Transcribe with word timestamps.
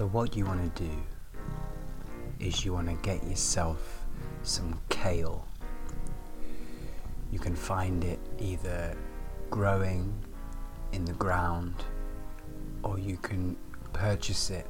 So, 0.00 0.06
what 0.06 0.34
you 0.34 0.46
want 0.46 0.74
to 0.74 0.82
do 0.82 0.90
is 2.38 2.64
you 2.64 2.72
want 2.72 2.88
to 2.88 2.94
get 3.06 3.22
yourself 3.22 4.06
some 4.42 4.80
kale. 4.88 5.46
You 7.30 7.38
can 7.38 7.54
find 7.54 8.02
it 8.02 8.18
either 8.38 8.96
growing 9.50 10.14
in 10.92 11.04
the 11.04 11.12
ground 11.12 11.74
or 12.82 12.98
you 12.98 13.18
can 13.18 13.58
purchase 13.92 14.48
it 14.48 14.66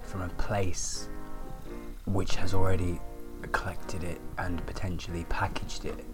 from 0.00 0.22
a 0.22 0.30
place 0.30 1.10
which 2.06 2.34
has 2.36 2.54
already 2.54 2.98
collected 3.52 4.02
it 4.02 4.18
and 4.38 4.64
potentially 4.64 5.26
packaged 5.28 5.84
it 5.84 6.06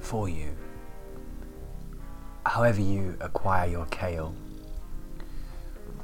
for 0.00 0.28
you. 0.28 0.48
However, 2.44 2.80
you 2.80 3.16
acquire 3.20 3.70
your 3.70 3.86
kale, 3.86 4.34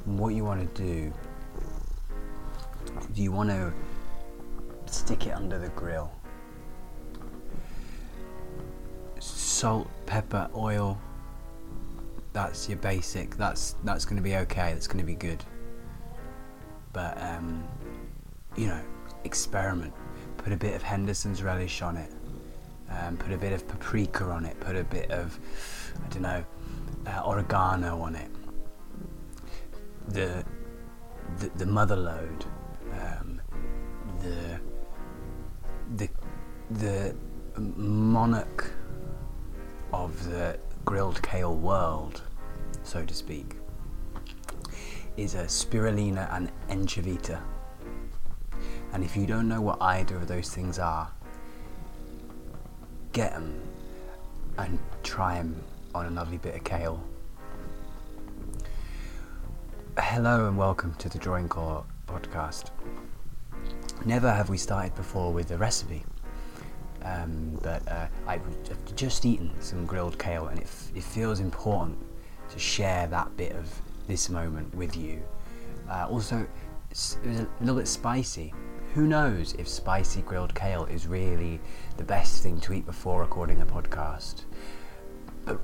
what 0.05 0.29
you 0.29 0.43
want 0.43 0.75
to 0.75 0.83
do, 0.83 1.13
do 3.13 3.21
you 3.21 3.31
want 3.31 3.49
to 3.49 3.73
stick 4.85 5.27
it 5.27 5.31
under 5.31 5.57
the 5.57 5.69
grill? 5.69 6.11
Salt, 9.19 9.87
pepper, 10.05 10.49
oil. 10.55 10.99
That's 12.33 12.67
your 12.67 12.79
basic. 12.79 13.37
That's 13.37 13.75
that's 13.83 14.05
going 14.05 14.17
to 14.17 14.23
be 14.23 14.35
okay. 14.37 14.73
That's 14.73 14.87
going 14.87 14.99
to 14.99 15.05
be 15.05 15.15
good. 15.15 15.43
But 16.91 17.21
um, 17.21 17.63
you 18.55 18.67
know, 18.67 18.81
experiment. 19.23 19.93
Put 20.37 20.51
a 20.51 20.57
bit 20.57 20.75
of 20.75 20.81
Henderson's 20.81 21.41
relish 21.41 21.81
on 21.81 21.95
it. 21.95 22.11
Um, 22.89 23.17
put 23.17 23.31
a 23.31 23.37
bit 23.37 23.53
of 23.53 23.67
paprika 23.67 24.25
on 24.25 24.45
it. 24.45 24.59
Put 24.59 24.75
a 24.75 24.83
bit 24.83 25.09
of, 25.09 25.39
I 26.03 26.09
don't 26.09 26.21
know, 26.21 26.43
uh, 27.07 27.21
oregano 27.25 28.01
on 28.01 28.15
it. 28.15 28.29
The 30.09 30.43
the, 31.37 31.49
the 31.55 31.65
mother 31.65 31.95
load. 31.95 32.45
Um, 32.93 33.41
the 34.21 34.59
the 35.95 36.09
the 36.71 37.15
monarch 37.57 38.71
of 39.91 40.29
the 40.29 40.59
grilled 40.85 41.21
kale 41.21 41.55
world, 41.55 42.21
so 42.83 43.05
to 43.05 43.13
speak, 43.13 43.55
is 45.17 45.35
a 45.35 45.43
spirulina 45.43 46.33
and 46.33 46.51
enchovita. 46.69 47.39
And 48.93 49.03
if 49.03 49.15
you 49.17 49.25
don't 49.25 49.47
know 49.47 49.61
what 49.61 49.81
either 49.81 50.15
of 50.15 50.27
those 50.27 50.49
things 50.49 50.79
are, 50.79 51.11
get 53.11 53.33
them 53.33 53.59
and 54.57 54.79
try 55.03 55.37
them 55.37 55.63
on 55.95 56.05
a 56.05 56.09
lovely 56.11 56.37
bit 56.37 56.55
of 56.55 56.63
kale. 56.63 57.03
Hello 60.13 60.47
and 60.47 60.55
welcome 60.55 60.93
to 60.99 61.09
the 61.09 61.17
Droincore 61.17 61.83
podcast. 62.05 62.69
Never 64.05 64.31
have 64.31 64.47
we 64.47 64.59
started 64.59 64.93
before 64.93 65.33
with 65.33 65.49
a 65.49 65.57
recipe, 65.57 66.03
um, 67.01 67.57
but 67.63 67.81
uh, 67.87 68.05
I've 68.27 68.43
just 68.95 69.25
eaten 69.25 69.49
some 69.59 69.87
grilled 69.87 70.19
kale 70.19 70.49
and 70.49 70.59
it, 70.59 70.65
f- 70.65 70.91
it 70.93 71.01
feels 71.01 71.39
important 71.39 71.97
to 72.51 72.59
share 72.59 73.07
that 73.07 73.35
bit 73.37 73.53
of 73.53 73.67
this 74.05 74.29
moment 74.29 74.75
with 74.75 74.95
you. 74.95 75.19
Uh, 75.89 76.05
also, 76.07 76.45
it's, 76.91 77.17
it 77.23 77.29
was 77.29 77.39
a 77.39 77.47
little 77.61 77.77
bit 77.77 77.87
spicy. 77.87 78.53
Who 78.93 79.07
knows 79.07 79.53
if 79.53 79.67
spicy 79.67 80.21
grilled 80.21 80.53
kale 80.53 80.85
is 80.85 81.07
really 81.07 81.59
the 81.97 82.03
best 82.03 82.43
thing 82.43 82.59
to 82.59 82.73
eat 82.73 82.85
before 82.85 83.21
recording 83.21 83.63
a 83.63 83.65
podcast? 83.65 84.43
But 85.43 85.59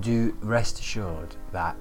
do 0.00 0.36
rest 0.40 0.80
assured 0.80 1.36
that 1.52 1.78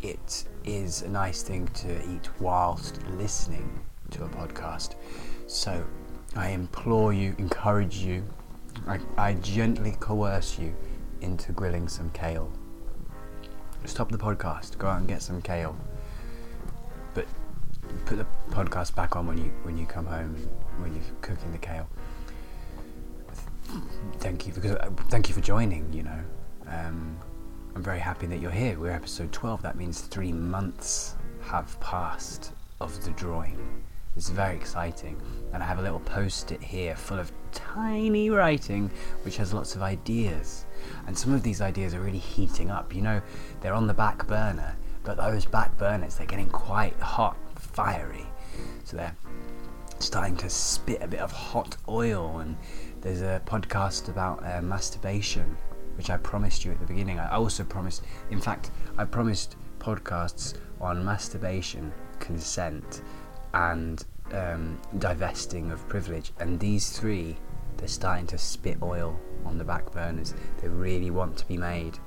it 0.00 0.44
is 0.66 1.02
a 1.02 1.08
nice 1.08 1.42
thing 1.42 1.68
to 1.68 1.96
eat 2.10 2.28
whilst 2.40 3.00
listening 3.12 3.80
to 4.10 4.24
a 4.24 4.28
podcast. 4.28 4.96
So 5.46 5.84
I 6.34 6.50
implore 6.50 7.12
you, 7.12 7.34
encourage 7.38 7.96
you, 7.96 8.24
I, 8.86 8.98
I 9.16 9.34
gently 9.34 9.96
coerce 10.00 10.58
you 10.58 10.74
into 11.20 11.52
grilling 11.52 11.88
some 11.88 12.10
kale. 12.10 12.52
Stop 13.84 14.10
the 14.10 14.18
podcast, 14.18 14.76
go 14.78 14.88
out 14.88 14.98
and 14.98 15.08
get 15.08 15.22
some 15.22 15.40
kale. 15.40 15.76
But 17.14 17.26
put 18.04 18.18
the 18.18 18.26
podcast 18.50 18.94
back 18.94 19.16
on 19.16 19.26
when 19.26 19.38
you 19.38 19.52
when 19.62 19.78
you 19.78 19.86
come 19.86 20.06
home 20.06 20.34
when 20.78 20.92
you're 20.92 21.04
cooking 21.20 21.52
the 21.52 21.58
kale. 21.58 21.88
Thank 24.18 24.46
you 24.46 24.52
because 24.52 24.72
uh, 24.72 24.90
thank 25.08 25.28
you 25.28 25.34
for 25.34 25.40
joining. 25.40 25.92
You 25.92 26.02
know, 26.02 26.20
um, 26.68 27.16
I'm 27.76 27.82
very 27.82 27.98
happy 27.98 28.26
that 28.28 28.40
you're 28.40 28.50
here. 28.50 28.78
We're 28.78 28.92
episode 28.92 29.32
12. 29.32 29.60
That 29.60 29.76
means 29.76 30.00
three 30.00 30.32
months 30.32 31.14
have 31.42 31.78
passed 31.78 32.52
of 32.80 33.04
the 33.04 33.10
drawing. 33.10 33.58
It's 34.16 34.30
very 34.30 34.56
exciting, 34.56 35.20
and 35.52 35.62
I 35.62 35.66
have 35.66 35.78
a 35.78 35.82
little 35.82 36.00
post-it 36.00 36.62
here 36.62 36.96
full 36.96 37.18
of 37.18 37.30
tiny 37.52 38.30
writing, 38.30 38.90
which 39.26 39.36
has 39.36 39.52
lots 39.52 39.76
of 39.76 39.82
ideas. 39.82 40.64
And 41.06 41.16
some 41.16 41.34
of 41.34 41.42
these 41.42 41.60
ideas 41.60 41.92
are 41.92 42.00
really 42.00 42.16
heating 42.16 42.70
up. 42.70 42.94
You 42.94 43.02
know, 43.02 43.20
they're 43.60 43.74
on 43.74 43.86
the 43.86 43.92
back 43.92 44.26
burner, 44.26 44.74
but 45.04 45.18
those 45.18 45.44
back 45.44 45.76
burners 45.76 46.16
they're 46.16 46.26
getting 46.26 46.48
quite 46.48 46.98
hot, 46.98 47.36
fiery. 47.56 48.24
So 48.84 48.96
they're 48.96 49.14
starting 49.98 50.38
to 50.38 50.48
spit 50.48 51.02
a 51.02 51.08
bit 51.08 51.20
of 51.20 51.30
hot 51.30 51.76
oil. 51.90 52.38
And 52.38 52.56
there's 53.02 53.20
a 53.20 53.42
podcast 53.44 54.08
about 54.08 54.42
uh, 54.46 54.62
masturbation, 54.62 55.58
which 55.96 56.10
I 56.10 56.16
promised 56.18 56.64
you 56.64 56.72
at 56.72 56.80
the 56.80 56.86
beginning. 56.86 57.18
I 57.18 57.34
also 57.34 57.64
promised, 57.64 58.02
in 58.30 58.40
fact, 58.40 58.70
I 58.98 59.04
promised 59.04 59.56
podcasts 59.78 60.54
on 60.80 61.04
masturbation, 61.04 61.92
consent, 62.18 63.02
and 63.54 64.04
um, 64.32 64.80
divesting 64.98 65.70
of 65.70 65.86
privilege. 65.88 66.32
And 66.38 66.58
these 66.60 66.90
three, 66.98 67.36
they're 67.76 67.88
starting 67.88 68.26
to 68.28 68.38
spit 68.38 68.78
oil 68.82 69.18
on 69.44 69.58
the 69.58 69.64
back 69.64 69.90
burners. 69.92 70.34
They 70.60 70.68
really 70.68 71.10
want 71.10 71.36
to 71.38 71.46
be 71.46 71.56
made. 71.56 71.98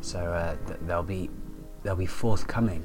So 0.00 0.18
uh, 0.18 0.56
th- 0.66 0.78
they'll 0.82 1.02
be 1.02 1.30
they'll 1.82 1.96
be 1.96 2.06
forthcoming. 2.06 2.84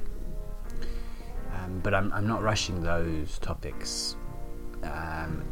Um, 1.54 1.80
but 1.82 1.94
I'm, 1.94 2.12
I'm 2.12 2.26
not 2.26 2.42
rushing 2.42 2.82
those 2.82 3.38
topics. 3.38 4.16
Um, 4.82 5.44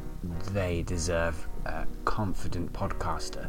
they 0.53 0.83
deserve 0.83 1.47
a 1.67 1.87
confident 2.05 2.73
podcaster, 2.73 3.49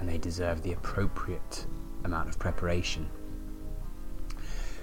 and 0.00 0.08
they 0.08 0.18
deserve 0.18 0.62
the 0.62 0.72
appropriate 0.72 1.66
amount 2.04 2.28
of 2.28 2.38
preparation. 2.38 3.08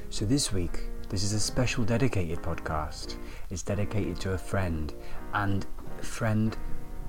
So 0.10 0.26
this 0.26 0.54
week, 0.54 0.80
this 1.10 1.24
is 1.24 1.34
a 1.34 1.40
special 1.40 1.84
dedicated 1.84 2.42
podcast. 2.42 3.16
It's 3.50 3.64
dedicated 3.64 4.20
to 4.22 4.34
a 4.34 4.38
friend, 4.38 4.94
and 5.34 5.66
friend, 6.02 6.56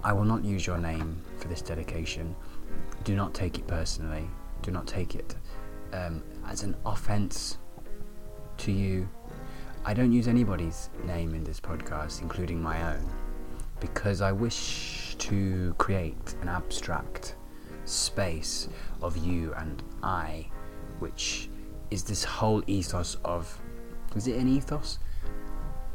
I 0.02 0.12
will 0.12 0.24
not 0.24 0.44
use 0.44 0.66
your 0.66 0.78
name 0.78 1.20
for 1.38 1.48
this 1.48 1.62
dedication. 1.62 2.34
Do 3.04 3.14
not 3.14 3.34
take 3.34 3.58
it 3.58 3.66
personally. 3.66 4.28
Do 4.62 4.70
not 4.70 4.86
take 4.86 5.14
it 5.14 5.34
um, 5.92 6.22
as 6.46 6.62
an 6.62 6.76
offense 6.84 7.58
to 8.58 8.72
you. 8.72 9.08
I 9.84 9.94
don't 9.94 10.12
use 10.12 10.26
anybody's 10.26 10.90
name 11.04 11.34
in 11.34 11.44
this 11.44 11.60
podcast, 11.60 12.20
including 12.22 12.60
my 12.60 12.94
own, 12.94 13.08
because 13.78 14.20
I 14.20 14.32
wish 14.32 15.14
to 15.18 15.74
create 15.78 16.34
an 16.42 16.48
abstract 16.48 17.35
space 17.86 18.68
of 19.02 19.16
you 19.16 19.54
and 19.54 19.82
I, 20.02 20.46
which 20.98 21.48
is 21.90 22.02
this 22.04 22.24
whole 22.24 22.62
ethos 22.66 23.16
of. 23.24 23.58
Is 24.14 24.26
it 24.26 24.36
an 24.36 24.48
ethos? 24.48 24.98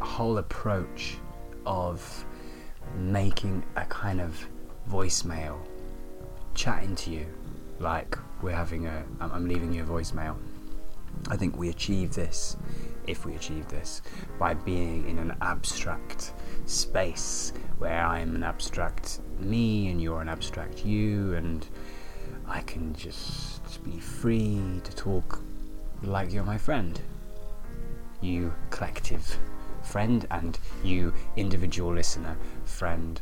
A 0.01 0.05
whole 0.05 0.37
approach 0.37 1.17
of 1.65 2.25
making 2.97 3.63
a 3.75 3.85
kind 3.85 4.19
of 4.19 4.47
voicemail, 4.89 5.59
chatting 6.55 6.95
to 6.95 7.11
you 7.11 7.25
like 7.79 8.17
we're 8.41 8.55
having 8.55 8.87
a. 8.87 9.03
I'm 9.19 9.47
leaving 9.47 9.73
you 9.73 9.83
a 9.83 9.85
voicemail. 9.85 10.37
I 11.29 11.35
think 11.35 11.57
we 11.57 11.69
achieve 11.69 12.13
this, 12.13 12.57
if 13.05 13.25
we 13.25 13.35
achieve 13.35 13.67
this, 13.67 14.01
by 14.39 14.53
being 14.53 15.07
in 15.09 15.19
an 15.19 15.35
abstract 15.41 16.33
space 16.65 17.53
where 17.77 18.05
I'm 18.05 18.35
an 18.35 18.43
abstract 18.43 19.19
me 19.39 19.89
and 19.89 20.01
you're 20.01 20.21
an 20.21 20.29
abstract 20.29 20.85
you, 20.85 21.33
and 21.33 21.67
I 22.51 22.59
can 22.63 22.93
just 22.93 23.81
be 23.85 23.97
free 23.97 24.81
to 24.83 24.91
talk 24.93 25.41
like 26.03 26.33
you're 26.33 26.43
my 26.43 26.57
friend. 26.57 26.99
You 28.19 28.53
collective 28.71 29.37
friend, 29.81 30.27
and 30.31 30.59
you 30.83 31.13
individual 31.37 31.93
listener 31.93 32.35
friend. 32.65 33.21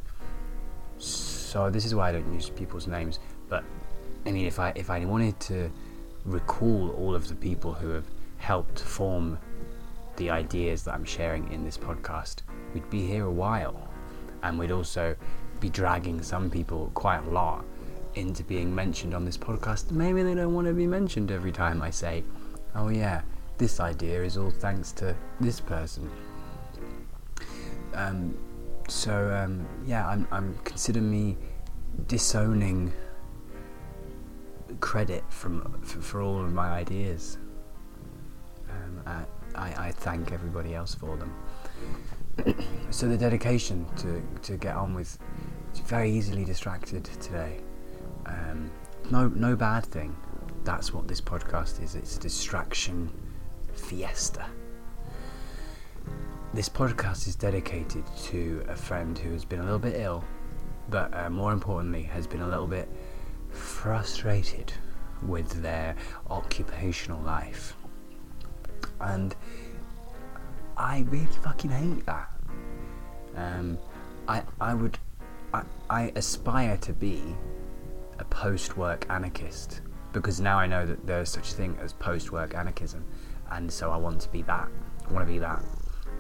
So 0.98 1.70
this 1.70 1.86
is 1.86 1.94
why 1.94 2.10
I 2.10 2.14
don't 2.14 2.34
use 2.34 2.50
people's 2.50 2.88
names, 2.88 3.20
but 3.50 3.64
I 4.26 4.32
mean, 4.32 4.48
if 4.48 4.60
I 4.60 4.74
if 4.76 4.90
I 4.90 5.06
wanted 5.06 5.40
to 5.42 5.72
recall 6.26 6.90
all 6.98 7.14
of 7.14 7.28
the 7.28 7.36
people 7.36 7.72
who 7.72 7.90
have 7.90 8.06
helped 8.38 8.80
form 8.80 9.38
the 10.16 10.32
ideas 10.32 10.84
that 10.86 10.96
I'm 10.96 11.06
sharing 11.06 11.52
in 11.52 11.64
this 11.64 11.78
podcast, 11.78 12.38
we'd 12.74 12.90
be 12.90 13.06
here 13.06 13.26
a 13.26 13.32
while, 13.32 13.90
and 14.42 14.58
we'd 14.58 14.72
also 14.72 15.16
be 15.60 15.70
dragging 15.70 16.24
some 16.24 16.50
people 16.50 16.90
quite 16.96 17.20
a 17.28 17.30
lot 17.30 17.64
into 18.20 18.44
being 18.44 18.74
mentioned 18.74 19.14
on 19.14 19.26
this 19.26 19.38
podcast. 19.38 19.92
Maybe 19.92 20.24
they 20.24 20.36
don't 20.36 20.54
want 20.54 20.68
to 20.68 20.74
be 20.74 20.88
mentioned 20.88 21.32
every 21.32 21.52
time 21.52 21.82
I 21.82 21.90
say, 21.90 22.24
"Oh 22.76 22.90
yeah, 22.90 23.22
this 23.60 23.80
idea 23.80 24.24
is 24.24 24.38
all 24.38 24.50
thanks 24.50 24.92
to 24.94 25.16
this 25.40 25.60
person. 25.60 26.10
Um, 27.94 28.36
so 28.88 29.32
um, 29.32 29.68
yeah, 29.86 30.08
I'm, 30.08 30.28
I'm 30.32 30.58
consider 30.64 31.02
me 31.02 31.38
disowning 32.08 32.92
credit 34.80 35.24
from 35.30 35.80
for, 35.84 36.02
for 36.02 36.22
all 36.22 36.44
of 36.44 36.52
my 36.54 36.70
ideas. 36.70 37.38
Um, 38.70 39.02
I, 39.06 39.24
I, 39.56 39.88
I 39.88 39.92
thank 39.92 40.32
everybody 40.32 40.74
else 40.74 40.96
for 40.96 41.18
them. 41.18 41.34
so 42.92 43.08
the 43.08 43.18
dedication 43.18 43.86
to, 43.98 44.22
to 44.44 44.58
get 44.58 44.76
on 44.76 44.94
with 44.94 45.18
very 45.86 46.12
easily 46.12 46.46
distracted 46.46 47.06
today. 47.06 47.60
Um, 48.30 48.72
no 49.10 49.28
no 49.30 49.56
bad 49.56 49.86
thing. 49.86 50.16
That's 50.64 50.94
what 50.94 51.08
this 51.08 51.22
podcast 51.22 51.82
is. 51.84 51.96
It's 51.96 52.18
distraction 52.18 53.12
fiesta. 53.74 54.46
This 56.54 56.70
podcast 56.70 57.28
is 57.28 57.36
dedicated 57.36 58.04
to 58.26 58.64
a 58.68 58.76
friend 58.76 59.18
who 59.18 59.32
has 59.32 59.46
been 59.46 59.60
a 59.60 59.64
little 59.64 59.80
bit 59.80 59.96
ill, 60.00 60.24
but 60.90 61.14
uh, 61.14 61.30
more 61.30 61.54
importantly, 61.54 62.04
has 62.04 62.28
been 62.28 62.42
a 62.42 62.48
little 62.48 62.68
bit 62.68 62.90
frustrated 63.50 64.74
with 65.22 65.62
their 65.62 65.96
occupational 66.30 67.22
life. 67.22 67.76
And 69.00 69.36
I 70.78 71.06
really 71.10 71.28
fucking 71.44 71.72
hate 71.72 72.06
that. 72.06 72.30
Um, 73.36 73.78
I, 74.28 74.44
I 74.60 74.74
would, 74.74 74.98
I, 75.54 75.64
I 75.90 76.12
aspire 76.16 76.78
to 76.78 76.94
be 76.94 77.36
a 78.20 78.26
post-work 78.26 79.06
anarchist 79.10 79.82
because 80.14 80.40
now 80.40 80.58
I 80.58 80.68
know 80.68 80.86
that 80.86 81.06
there's 81.06 81.30
such 81.30 81.52
a 81.52 81.56
thing 81.56 81.78
as 81.82 81.94
post-work 81.94 82.56
anarchism, 82.56 83.06
and 83.52 83.72
so 83.72 83.92
I 83.92 83.98
want 83.98 84.22
to 84.22 84.30
be 84.30 84.42
that. 84.44 84.68
I 85.08 85.14
want 85.14 85.26
to 85.26 85.32
be 85.32 85.40
that. 85.40 85.62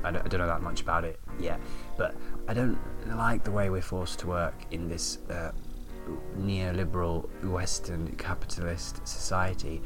I 0.04 0.12
don't, 0.12 0.24
I 0.24 0.28
don't 0.28 0.40
know 0.40 0.48
that 0.48 0.62
much 0.62 0.81
about 0.81 1.04
it 1.04 1.19
yet, 1.40 1.60
but 1.98 2.16
I 2.48 2.54
don't 2.54 2.78
like 3.07 3.44
the 3.44 3.51
way 3.51 3.69
we're 3.69 3.81
forced 3.81 4.19
to 4.19 4.28
work 4.28 4.56
in 4.72 4.88
this 4.88 5.18
uh, 5.30 5.51
neoliberal 6.38 7.28
Western 7.44 8.07
capitalist 8.16 9.06
society 9.07 9.81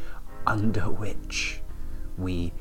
under 0.45 0.92
which 0.92 1.62
we 2.18 2.54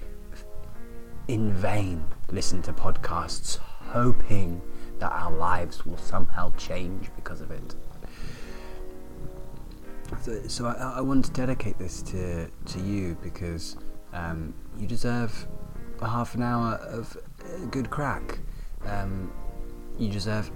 in 1.28 1.52
vain 1.52 2.04
listen 2.30 2.62
to 2.62 2.72
podcasts 2.72 3.58
hoping 3.58 4.60
that 4.98 5.12
our 5.12 5.32
lives 5.32 5.84
will 5.84 5.98
somehow 5.98 6.52
change 6.56 7.10
because 7.16 7.40
of 7.40 7.50
it. 7.50 7.74
So, 10.22 10.40
so 10.46 10.66
I, 10.66 10.98
I 10.98 11.00
want 11.00 11.24
to 11.24 11.32
dedicate 11.32 11.78
this 11.78 12.00
to, 12.02 12.46
to 12.46 12.80
you 12.80 13.16
because 13.24 13.76
um, 14.12 14.54
you 14.78 14.86
deserve 14.86 15.48
a 16.00 16.08
half 16.08 16.36
an 16.36 16.42
hour 16.44 16.74
of 16.74 17.16
good 17.72 17.90
crack. 17.90 18.38
Um, 18.86 19.32
you 19.98 20.08
deserve 20.08 20.48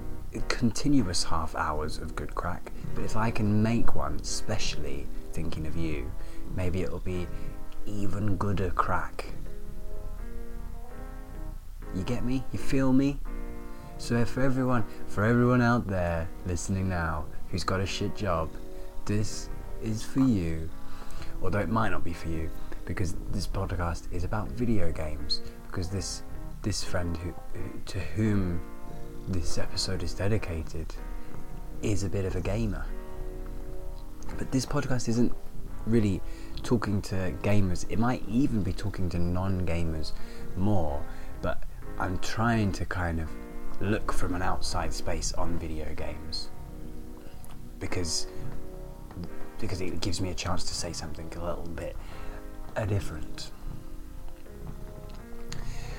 continuous 0.47 1.25
half 1.25 1.57
hours 1.57 1.99
of 1.99 2.15
good 2.15 2.33
crack. 2.37 2.71
But 2.95 3.03
if 3.03 3.17
I 3.17 3.33
can 3.33 3.61
make 3.61 3.97
one, 3.97 4.21
especially 4.23 5.05
thinking 5.33 5.67
of 5.67 5.77
you, 5.77 6.13
maybe 6.55 6.83
it'll 6.83 7.01
be 7.01 7.27
even 7.87 8.37
gooder 8.37 8.71
crack. 8.71 9.25
You 11.93 12.05
get 12.05 12.25
me? 12.25 12.45
You 12.53 12.61
feel 12.61 12.93
me? 12.93 13.19
So 13.99 14.25
for 14.27 14.43
everyone, 14.43 14.85
for 15.09 15.25
everyone 15.25 15.61
out 15.61 15.89
there 15.89 16.29
listening 16.47 16.89
now 16.89 17.25
who's 17.49 17.65
got 17.65 17.81
a 17.81 17.87
shit 17.87 18.15
job, 18.15 18.49
this 19.07 19.49
is 19.87 20.03
for 20.03 20.21
you. 20.21 20.69
Although 21.43 21.61
it 21.61 21.69
might 21.69 21.91
not 21.91 22.05
be 22.05 22.13
for 22.13 22.29
you, 22.29 22.51
because 22.85 23.15
this 23.31 23.47
podcast 23.47 24.13
is 24.13 24.25
about 24.25 24.49
video 24.49 24.91
games. 24.93 25.43
Because 25.67 25.89
this 25.89 26.23
this 26.63 26.83
friend 26.83 27.17
who, 27.19 27.33
to 27.85 28.01
whom 28.01 28.61
this 29.29 29.59
episode 29.59 30.03
is 30.03 30.15
dedicated 30.15 30.87
is 31.83 32.03
a 32.03 32.09
bit 32.09 32.25
of 32.25 32.35
a 32.35 32.41
gamer. 32.41 32.85
But 34.37 34.51
this 34.51 34.67
podcast 34.67 35.09
isn't 35.09 35.33
really 35.87 36.21
talking 36.65 37.01
to 37.03 37.33
gamers. 37.43 37.87
It 37.89 37.99
might 37.99 38.23
even 38.29 38.63
be 38.63 38.73
talking 38.73 39.09
to 39.11 39.19
non-gamers 39.19 40.13
more, 40.57 41.01
but 41.41 41.63
I'm 41.99 42.19
trying 42.19 42.73
to 42.73 42.85
kind 42.85 43.21
of 43.21 43.31
look 43.81 44.13
from 44.13 44.35
an 44.35 44.43
outside 44.43 44.93
space 44.93 45.33
on 45.35 45.59
video 45.59 45.95
games 45.95 46.51
because 47.79 48.27
because 49.61 49.81
it 49.81 50.01
gives 50.01 50.21
me 50.21 50.31
a 50.31 50.35
chance 50.35 50.65
to 50.65 50.75
say 50.75 50.93
something 50.93 51.33
a 51.37 51.45
little 51.45 51.69
bit 51.75 51.97
different. 52.89 53.51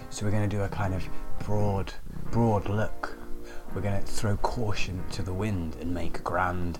So 0.10 0.26
we're 0.26 0.32
going 0.32 0.50
to 0.50 0.56
do 0.56 0.64
a 0.64 0.70
kind 0.70 0.94
of 0.94 1.08
broad 1.40 1.94
broad 2.32 2.70
look. 2.70 3.18
We're 3.74 3.82
going 3.82 4.02
to 4.04 4.12
throw 4.12 4.38
caution 4.38 5.04
to 5.12 5.22
the 5.22 5.34
wind 5.34 5.76
and 5.82 5.94
make 5.94 6.24
grand 6.24 6.80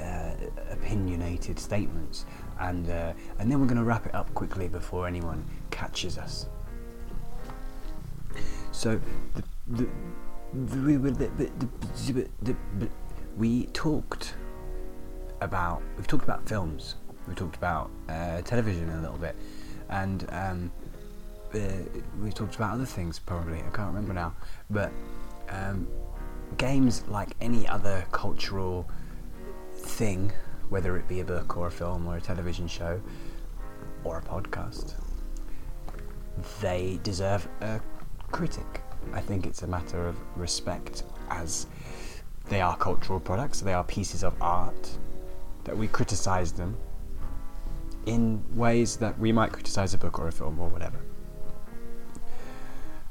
uh, 0.00 0.32
opinionated 0.70 1.58
statements 1.58 2.26
and 2.60 2.88
uh, 2.90 3.12
and 3.38 3.50
then 3.50 3.60
we're 3.60 3.66
going 3.66 3.78
to 3.78 3.84
wrap 3.84 4.06
it 4.06 4.14
up 4.14 4.32
quickly 4.34 4.68
before 4.68 5.06
anyone 5.06 5.44
catches 5.70 6.18
us. 6.18 6.46
So 8.72 9.00
the, 9.34 9.44
the, 12.42 12.56
the, 12.78 12.88
we 13.36 13.66
talked 13.66 14.34
about 15.44 15.82
we've 15.96 16.06
talked 16.06 16.24
about 16.24 16.48
films, 16.48 16.96
we 17.28 17.34
talked 17.34 17.56
about 17.56 17.90
uh, 18.08 18.42
television 18.42 18.88
a 18.90 19.00
little 19.00 19.18
bit, 19.18 19.36
and 19.88 20.26
um, 20.30 20.72
uh, 21.54 21.58
we 22.20 22.30
talked 22.30 22.56
about 22.56 22.72
other 22.72 22.86
things 22.86 23.18
probably. 23.18 23.58
I 23.58 23.70
can't 23.70 23.88
remember 23.88 24.12
now, 24.12 24.34
but 24.70 24.90
um, 25.48 25.86
games 26.58 27.04
like 27.08 27.30
any 27.40 27.66
other 27.68 28.04
cultural 28.12 28.88
thing, 29.76 30.32
whether 30.68 30.96
it 30.96 31.06
be 31.08 31.20
a 31.20 31.24
book 31.24 31.56
or 31.56 31.68
a 31.68 31.70
film 31.70 32.06
or 32.06 32.16
a 32.16 32.20
television 32.20 32.66
show 32.66 33.00
or 34.02 34.18
a 34.18 34.22
podcast, 34.22 34.94
they 36.60 36.98
deserve 37.02 37.48
a 37.60 37.80
critic. 38.30 38.82
I 39.12 39.20
think 39.20 39.46
it's 39.46 39.62
a 39.62 39.66
matter 39.66 40.06
of 40.08 40.16
respect 40.36 41.04
as 41.30 41.66
they 42.48 42.60
are 42.60 42.76
cultural 42.76 43.20
products, 43.20 43.60
they 43.60 43.72
are 43.72 43.84
pieces 43.84 44.22
of 44.22 44.34
art, 44.40 44.98
that 45.64 45.76
we 45.76 45.88
criticize 45.88 46.52
them 46.52 46.76
in 48.06 48.42
ways 48.54 48.96
that 48.96 49.18
we 49.18 49.32
might 49.32 49.52
criticize 49.52 49.94
a 49.94 49.98
book 49.98 50.18
or 50.18 50.28
a 50.28 50.32
film 50.32 50.58
or 50.60 50.68
whatever. 50.68 50.98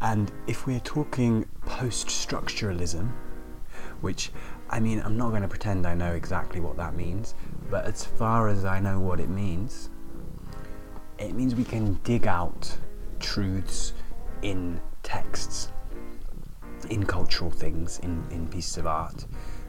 And 0.01 0.31
if 0.47 0.67
we're 0.67 0.81
talking 0.81 1.45
post 1.65 2.07
structuralism, 2.07 3.09
which 4.01 4.31
I 4.69 4.79
mean, 4.79 5.01
I'm 5.05 5.17
not 5.17 5.29
going 5.29 5.43
to 5.43 5.47
pretend 5.47 5.85
I 5.85 5.93
know 5.93 6.13
exactly 6.13 6.59
what 6.59 6.77
that 6.77 6.95
means, 6.95 7.35
but 7.69 7.85
as 7.85 8.03
far 8.03 8.47
as 8.49 8.65
I 8.65 8.79
know 8.79 8.99
what 8.99 9.19
it 9.19 9.29
means, 9.29 9.89
it 11.19 11.33
means 11.33 11.55
we 11.55 11.63
can 11.63 11.99
dig 12.03 12.27
out 12.27 12.75
truths 13.19 13.93
in 14.41 14.81
texts, 15.03 15.69
in 16.89 17.05
cultural 17.05 17.51
things, 17.51 17.99
in, 17.99 18.23
in 18.31 18.47
pieces 18.47 18.77
of 18.77 18.87
art, 18.87 19.25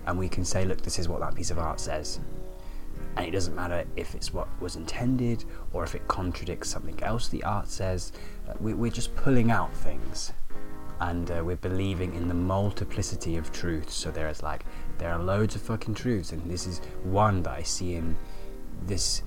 and 0.06 0.18
we 0.18 0.28
can 0.28 0.44
say, 0.44 0.64
look, 0.64 0.80
this 0.80 0.98
is 0.98 1.08
what 1.08 1.20
that 1.20 1.34
piece 1.34 1.50
of 1.50 1.58
art 1.58 1.80
says. 1.80 2.18
And 3.16 3.26
it 3.26 3.30
doesn't 3.30 3.54
matter 3.54 3.84
if 3.96 4.14
it's 4.14 4.32
what 4.32 4.48
was 4.60 4.76
intended 4.76 5.44
or 5.72 5.84
if 5.84 5.94
it 5.94 6.06
contradicts 6.08 6.68
something 6.68 7.00
else 7.02 7.28
the 7.28 7.44
art 7.44 7.68
says. 7.68 8.12
Uh, 8.48 8.54
we, 8.60 8.74
we're 8.74 8.90
just 8.90 9.14
pulling 9.14 9.50
out 9.50 9.72
things 9.72 10.32
and 11.00 11.30
uh, 11.30 11.42
we're 11.44 11.56
believing 11.56 12.14
in 12.14 12.28
the 12.28 12.34
multiplicity 12.34 13.36
of 13.36 13.52
truths. 13.52 13.94
So 13.94 14.10
there's 14.10 14.42
like, 14.42 14.64
there 14.98 15.12
are 15.12 15.22
loads 15.22 15.54
of 15.54 15.62
fucking 15.62 15.94
truths, 15.94 16.32
and 16.32 16.50
this 16.50 16.66
is 16.66 16.80
one 17.02 17.42
that 17.42 17.52
I 17.52 17.62
see 17.62 17.94
in 17.94 18.16
this 18.86 19.22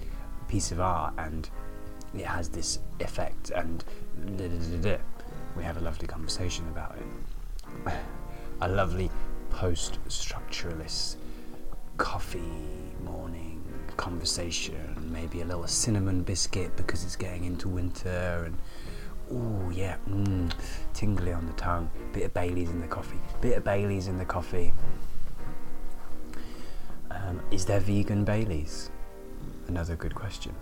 piece 0.48 0.72
of 0.72 0.80
art, 0.80 1.14
and 1.18 1.50
it 2.16 2.26
has 2.26 2.50
this 2.50 2.80
effect, 3.00 3.52
and 3.52 3.84
da, 4.38 4.48
da, 4.48 4.78
da, 4.82 4.98
we 5.56 5.64
have 5.64 5.78
a 5.78 5.82
lovely 5.82 6.08
conversation 6.08 6.66
about 6.70 6.96
it. 6.96 7.94
a 8.62 8.68
lovely 8.68 9.12
post 9.50 10.00
structuralist 10.08 11.18
coffee 11.98 12.42
morning 13.04 13.47
conversation, 13.98 15.10
maybe 15.12 15.42
a 15.42 15.46
little 15.46 15.68
cinnamon 15.68 16.22
biscuit 16.24 16.76
because 16.78 17.04
it's 17.04 17.16
getting 17.16 17.44
into 17.44 17.68
winter, 17.68 18.44
and 18.46 18.58
oh 19.32 19.70
yeah, 19.70 19.98
mm, 20.10 20.52
tingly 20.94 21.34
on 21.34 21.46
the 21.46 21.54
tongue. 21.54 21.90
Bit 22.14 22.24
of 22.24 22.34
Bailey's 22.34 22.70
in 22.70 22.80
the 22.80 22.88
coffee. 22.88 23.20
Bit 23.42 23.58
of 23.58 23.64
Bailey's 23.64 24.08
in 24.08 24.18
the 24.18 24.26
coffee. 24.26 24.74
Um, 27.12 27.42
is 27.52 27.66
there 27.66 27.80
vegan 27.80 28.24
Baileys? 28.24 28.92
Another 29.68 29.96
good 29.96 30.16
question. 30.16 30.54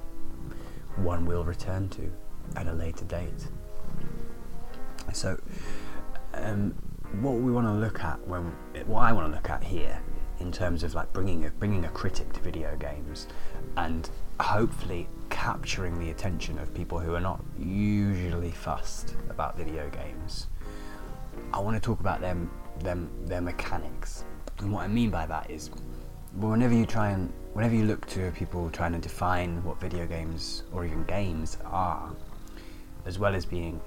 One 0.95 1.25
we'll 1.25 1.43
return 1.43 1.89
to 1.89 2.11
at 2.55 2.67
a 2.67 2.73
later 2.73 3.05
date. 3.05 3.47
So, 5.13 5.39
um, 6.33 6.73
what 7.21 7.35
we 7.35 7.51
want 7.51 7.67
to 7.67 7.73
look 7.73 8.03
at 8.03 8.25
when 8.27 8.43
what 8.87 9.01
I 9.01 9.11
want 9.11 9.27
to 9.31 9.35
look 9.35 9.49
at 9.49 9.63
here 9.63 10.01
in 10.45 10.51
terms 10.51 10.83
of 10.83 10.93
like 10.93 11.11
bringing 11.11 11.45
a 11.45 11.49
bringing 11.49 11.85
a 11.85 11.89
critic 11.89 12.31
to 12.33 12.39
video 12.39 12.75
games 12.77 13.27
and 13.77 14.09
hopefully 14.39 15.07
capturing 15.29 15.97
the 15.99 16.11
attention 16.11 16.59
of 16.59 16.71
people 16.73 16.99
who 16.99 17.15
are 17.15 17.19
not 17.19 17.43
usually 17.57 18.51
fussed 18.51 19.15
about 19.29 19.57
video 19.57 19.89
games. 19.89 20.47
I 21.51 21.59
want 21.59 21.75
to 21.75 21.81
talk 21.81 21.99
about 21.99 22.21
them, 22.21 22.49
them, 22.79 23.09
their 23.25 23.41
mechanics, 23.41 24.23
and 24.59 24.71
what 24.71 24.83
I 24.83 24.87
mean 24.87 25.09
by 25.09 25.25
that 25.25 25.49
is, 25.49 25.71
whenever 26.35 26.73
you 26.73 26.85
try 26.85 27.09
and, 27.09 27.33
whenever 27.53 27.75
you 27.75 27.85
look 27.85 28.05
to 28.07 28.31
people 28.31 28.69
trying 28.69 28.93
to 28.93 28.99
define 28.99 29.63
what 29.63 29.79
video 29.79 30.05
games 30.05 30.63
or 30.71 30.85
even 30.85 31.03
games 31.05 31.57
are, 31.65 32.13
as 33.05 33.19
well 33.19 33.35
as 33.35 33.45
being 33.45 33.81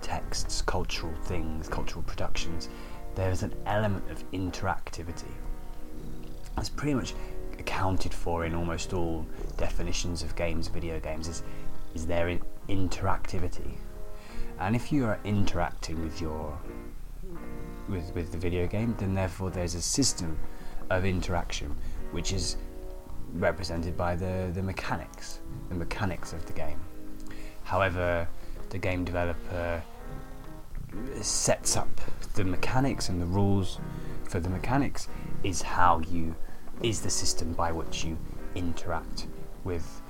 texts, 0.00 0.62
cultural 0.62 1.14
things, 1.24 1.68
cultural 1.68 2.02
productions, 2.02 2.68
there 3.14 3.30
is 3.30 3.42
an 3.42 3.54
element 3.66 4.08
of 4.10 4.28
interactivity. 4.32 5.32
That's 6.56 6.68
pretty 6.68 6.94
much 6.94 7.14
accounted 7.58 8.12
for 8.12 8.44
in 8.44 8.54
almost 8.54 8.92
all 8.92 9.26
definitions 9.56 10.22
of 10.22 10.34
games, 10.36 10.68
video 10.68 10.98
games, 10.98 11.28
is, 11.28 11.42
is 11.94 12.06
their 12.06 12.38
interactivity. 12.68 13.76
And 14.58 14.74
if 14.74 14.90
you 14.90 15.04
are 15.04 15.18
interacting 15.24 16.02
with 16.02 16.20
your 16.20 16.58
with, 17.88 18.14
with 18.14 18.32
the 18.32 18.38
video 18.38 18.66
game, 18.66 18.94
then 18.98 19.14
therefore 19.14 19.50
there's 19.50 19.74
a 19.74 19.82
system 19.82 20.38
of 20.90 21.04
interaction 21.04 21.74
which 22.10 22.32
is 22.32 22.56
represented 23.34 23.96
by 23.96 24.16
the, 24.16 24.50
the 24.54 24.62
mechanics, 24.62 25.40
the 25.68 25.74
mechanics 25.74 26.32
of 26.32 26.44
the 26.46 26.52
game. 26.52 26.80
However, 27.64 28.28
the 28.70 28.78
game 28.78 29.04
developer 29.04 29.82
sets 31.20 31.76
up 31.76 31.88
the 32.34 32.44
mechanics 32.44 33.08
and 33.08 33.20
the 33.20 33.26
rules 33.26 33.78
for 34.24 34.40
the 34.40 34.48
mechanics 34.48 35.08
is 35.42 35.62
how 35.62 36.00
you 36.00 36.34
is 36.82 37.00
the 37.00 37.10
system 37.10 37.52
by 37.52 37.72
which 37.72 38.04
you 38.04 38.18
interact 38.54 39.26
with 39.64 40.02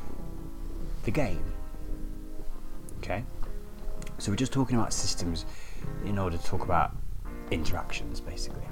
the 1.05 1.11
game. 1.11 1.45
Okay? 2.99 3.25
So 4.19 4.33
we're 4.33 4.37
just 4.37 4.53
talking 4.53 4.77
about 4.77 4.93
systems 4.93 5.45
in 6.05 6.19
order 6.19 6.37
to 6.37 6.45
talk 6.45 6.65
about 6.65 6.93
interactions 7.51 8.21
basically. 8.21 8.67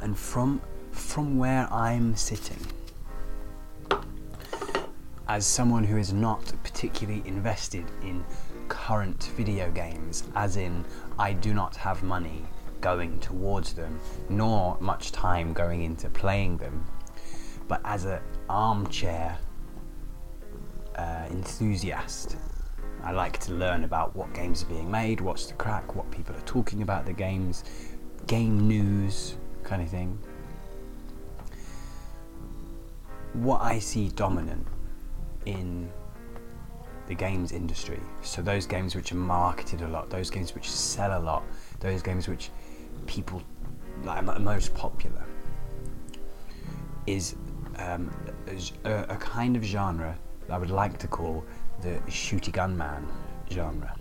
And 0.00 0.18
from 0.18 0.60
from 0.90 1.38
where 1.38 1.72
I'm 1.72 2.16
sitting 2.16 2.58
as 5.28 5.46
someone 5.46 5.84
who 5.84 5.96
is 5.96 6.12
not 6.12 6.52
particularly 6.62 7.22
invested 7.24 7.86
in 8.02 8.22
current 8.68 9.30
video 9.36 9.70
games, 9.70 10.24
as 10.34 10.56
in, 10.56 10.84
I 11.18 11.32
do 11.32 11.54
not 11.54 11.74
have 11.76 12.02
money 12.02 12.42
going 12.82 13.18
towards 13.20 13.72
them, 13.72 13.98
nor 14.28 14.76
much 14.80 15.12
time 15.12 15.54
going 15.54 15.82
into 15.82 16.10
playing 16.10 16.58
them, 16.58 16.84
but 17.68 17.80
as 17.84 18.04
an 18.04 18.20
armchair 18.50 19.38
uh, 20.96 21.26
enthusiast, 21.30 22.36
I 23.02 23.12
like 23.12 23.38
to 23.40 23.52
learn 23.54 23.84
about 23.84 24.14
what 24.14 24.34
games 24.34 24.62
are 24.62 24.66
being 24.66 24.90
made, 24.90 25.20
what's 25.20 25.46
the 25.46 25.54
crack, 25.54 25.96
what 25.96 26.10
people 26.10 26.36
are 26.36 26.42
talking 26.42 26.82
about 26.82 27.06
the 27.06 27.12
games, 27.12 27.64
game 28.26 28.68
news, 28.68 29.36
kind 29.64 29.82
of 29.82 29.88
thing. 29.88 30.18
What 33.32 33.62
I 33.62 33.78
see 33.78 34.10
dominant 34.10 34.66
in 35.46 35.90
the 37.08 37.14
games 37.14 37.52
industry. 37.52 38.00
So 38.22 38.42
those 38.42 38.66
games 38.66 38.94
which 38.94 39.12
are 39.12 39.16
marketed 39.16 39.82
a 39.82 39.88
lot, 39.88 40.10
those 40.10 40.30
games 40.30 40.54
which 40.54 40.70
sell 40.70 41.18
a 41.18 41.20
lot, 41.20 41.42
those 41.80 42.02
games 42.02 42.28
which 42.28 42.50
people 43.06 43.42
like 44.04 44.22
most 44.40 44.74
popular, 44.74 45.24
is 47.06 47.36
um, 47.78 48.10
a, 48.84 49.04
a, 49.08 49.16
kind 49.16 49.56
of 49.56 49.64
genre 49.64 50.16
that 50.46 50.54
I 50.54 50.58
would 50.58 50.70
like 50.70 50.98
to 50.98 51.08
call 51.08 51.44
the 51.80 52.00
shooty 52.08 52.52
gun 52.52 52.76
man 52.76 53.06
genre. 53.50 53.94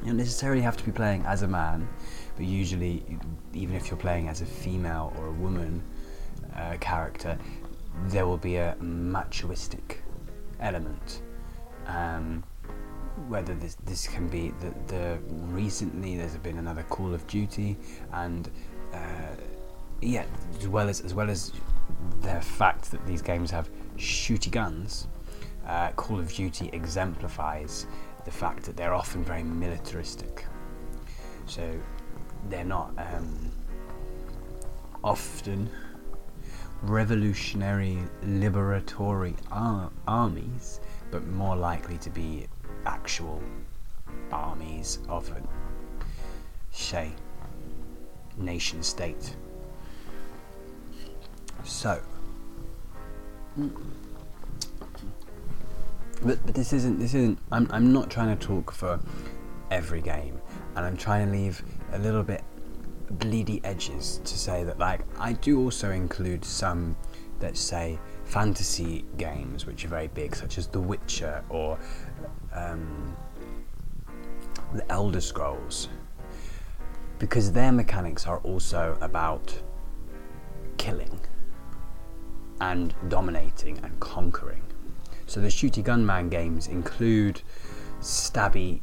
You 0.00 0.06
don't 0.06 0.16
necessarily 0.16 0.60
have 0.62 0.76
to 0.76 0.84
be 0.84 0.92
playing 0.92 1.24
as 1.24 1.42
a 1.42 1.48
man, 1.48 1.88
but 2.36 2.46
usually, 2.46 3.02
even 3.52 3.74
if 3.74 3.88
you're 3.88 3.96
playing 3.96 4.28
as 4.28 4.40
a 4.42 4.46
female 4.46 5.12
or 5.18 5.26
a 5.26 5.32
woman 5.32 5.82
uh, 6.54 6.76
character, 6.80 7.38
there 8.06 8.26
will 8.26 8.36
be 8.36 8.56
a 8.56 8.76
machoistic 8.80 9.96
element. 10.60 11.22
Um, 11.86 12.44
whether 13.28 13.54
this 13.54 13.74
this 13.84 14.06
can 14.06 14.28
be 14.28 14.52
the, 14.60 14.72
the 14.86 15.18
recently 15.30 16.16
there's 16.16 16.36
been 16.36 16.58
another 16.58 16.82
Call 16.84 17.12
of 17.12 17.26
Duty 17.26 17.76
and 18.12 18.50
uh, 18.92 18.98
yeah 20.00 20.24
as 20.58 20.68
well 20.68 20.88
as 20.88 21.00
as 21.00 21.14
well 21.14 21.28
as 21.28 21.52
the 22.22 22.40
fact 22.40 22.90
that 22.90 23.04
these 23.06 23.22
games 23.22 23.50
have 23.50 23.68
shooty 23.96 24.50
guns 24.50 25.08
uh, 25.66 25.90
Call 25.92 26.18
of 26.18 26.32
Duty 26.32 26.70
exemplifies 26.72 27.86
the 28.24 28.30
fact 28.30 28.64
that 28.64 28.76
they're 28.76 28.94
often 28.94 29.24
very 29.24 29.42
militaristic. 29.42 30.44
So 31.46 31.78
they're 32.48 32.64
not 32.64 32.92
um, 32.98 33.50
often 35.04 35.70
revolutionary 36.82 37.98
liberatory 38.24 39.34
ar- 39.50 39.90
armies, 40.06 40.80
but 41.10 41.26
more 41.26 41.56
likely 41.56 41.98
to 41.98 42.10
be 42.10 42.46
actual 42.86 43.42
armies 44.32 44.98
of 45.08 45.30
a, 45.30 45.42
say, 46.70 47.12
nation 48.36 48.82
state. 48.82 49.36
So, 51.64 52.00
but, 56.22 56.38
but 56.46 56.54
this 56.54 56.72
isn't 56.72 56.98
this 56.98 57.14
isn't. 57.14 57.38
I'm 57.52 57.68
I'm 57.70 57.92
not 57.92 58.10
trying 58.10 58.36
to 58.36 58.46
talk 58.46 58.72
for 58.72 59.00
every 59.70 60.00
game, 60.00 60.40
and 60.76 60.86
I'm 60.86 60.96
trying 60.96 61.26
to 61.26 61.32
leave 61.32 61.62
a 61.92 61.98
little 61.98 62.22
bit 62.22 62.42
bleedy 63.14 63.60
edges 63.64 64.20
to 64.24 64.36
say 64.38 64.64
that 64.64 64.78
like 64.78 65.00
I 65.18 65.32
do 65.32 65.60
also 65.60 65.90
include 65.90 66.44
some 66.44 66.96
that 67.40 67.56
say 67.56 67.98
fantasy 68.24 69.04
games 69.16 69.64
which 69.64 69.84
are 69.84 69.88
very 69.88 70.08
big 70.08 70.36
such 70.36 70.58
as 70.58 70.66
The 70.66 70.80
Witcher 70.80 71.42
or 71.48 71.78
um, 72.52 73.16
The 74.74 74.90
Elder 74.90 75.20
Scrolls 75.20 75.88
because 77.18 77.52
their 77.52 77.72
mechanics 77.72 78.26
are 78.26 78.38
also 78.38 78.96
about 79.00 79.60
killing 80.76 81.20
and 82.60 82.94
dominating 83.08 83.78
and 83.78 83.98
conquering. 84.00 84.62
So 85.26 85.40
the 85.40 85.48
shooty 85.48 85.82
gunman 85.82 86.28
games 86.28 86.68
include 86.68 87.42
stabby 88.00 88.80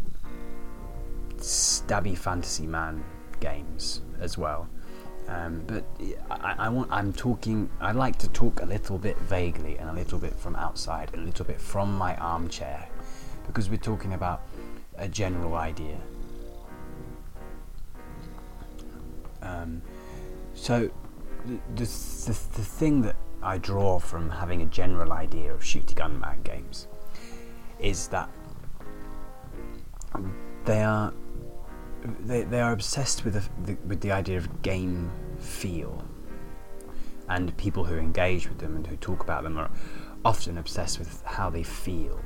stabby 1.37 2.17
fantasy 2.17 2.67
man 2.67 3.03
games 3.39 4.01
as 4.19 4.37
well. 4.37 4.67
Um, 5.27 5.63
but 5.65 5.83
I, 6.29 6.55
I, 6.59 6.69
want. 6.69 6.91
I'm 6.91 7.11
talking. 7.11 7.69
I 7.81 7.93
like 7.93 8.17
to 8.19 8.29
talk 8.29 8.61
a 8.61 8.65
little 8.65 8.99
bit 8.99 9.17
vaguely 9.21 9.77
and 9.79 9.89
a 9.89 9.93
little 9.93 10.19
bit 10.19 10.35
from 10.35 10.55
outside, 10.55 11.09
a 11.15 11.17
little 11.17 11.45
bit 11.45 11.59
from 11.59 11.97
my 11.97 12.15
armchair, 12.17 12.87
because 13.47 13.69
we're 13.69 13.77
talking 13.77 14.13
about 14.13 14.41
a 14.97 15.07
general 15.07 15.55
idea. 15.55 15.97
Um, 19.41 19.81
so, 20.53 20.89
the, 21.45 21.59
the, 21.75 21.85
the, 21.85 22.39
the 22.55 22.63
thing 22.63 23.01
that 23.03 23.15
I 23.43 23.57
draw 23.59 23.99
from 23.99 24.29
having 24.29 24.61
a 24.63 24.65
general 24.65 25.13
idea 25.13 25.53
of 25.53 25.61
shooty 25.61 25.93
gun 25.93 26.19
man 26.19 26.41
games 26.41 26.87
is 27.79 28.07
that 28.07 28.29
they 30.65 30.81
are 30.81 31.13
they, 32.21 32.43
they 32.43 32.61
are 32.61 32.71
obsessed 32.71 33.25
with 33.25 33.33
the, 33.33 33.71
the, 33.71 33.77
with 33.87 34.01
the 34.01 34.11
idea 34.11 34.37
of 34.37 34.61
game 34.61 35.11
feel, 35.39 36.03
and 37.29 37.55
people 37.57 37.83
who 37.83 37.97
engage 37.97 38.47
with 38.47 38.59
them 38.59 38.75
and 38.75 38.85
who 38.87 38.95
talk 38.97 39.21
about 39.21 39.43
them 39.43 39.57
are 39.57 39.69
often 40.23 40.57
obsessed 40.57 40.99
with 40.99 41.21
how 41.23 41.49
they 41.49 41.63
feel. 41.63 42.19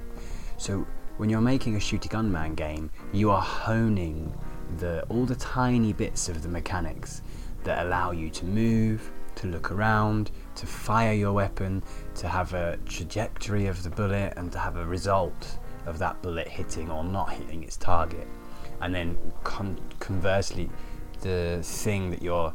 So 0.57 0.85
when 1.19 1.29
you're 1.29 1.41
making 1.41 1.75
a 1.75 1.79
shooty 1.79 2.07
gunman 2.07 2.55
game, 2.55 2.89
you 3.11 3.29
are 3.29 3.41
honing 3.41 4.33
the 4.77 5.03
all 5.09 5.25
the 5.25 5.35
tiny 5.35 5.91
bits 5.91 6.29
of 6.29 6.41
the 6.41 6.47
mechanics 6.47 7.23
that 7.65 7.85
allow 7.85 8.11
you 8.11 8.29
to 8.29 8.45
move, 8.45 9.11
to 9.35 9.47
look 9.47 9.69
around, 9.69 10.31
to 10.55 10.65
fire 10.65 11.11
your 11.11 11.33
weapon, 11.33 11.83
to 12.15 12.29
have 12.29 12.53
a 12.53 12.77
trajectory 12.85 13.67
of 13.67 13.83
the 13.83 13.89
bullet, 13.89 14.31
and 14.37 14.49
to 14.53 14.59
have 14.59 14.77
a 14.77 14.85
result 14.85 15.59
of 15.87 15.99
that 15.99 16.21
bullet 16.21 16.47
hitting 16.47 16.89
or 16.89 17.03
not 17.03 17.33
hitting 17.33 17.63
its 17.63 17.75
target. 17.75 18.27
And 18.79 18.95
then 18.95 19.17
con- 19.43 19.77
conversely, 19.99 20.69
the 21.19 21.59
thing 21.61 22.11
that 22.11 22.21
you're 22.21 22.53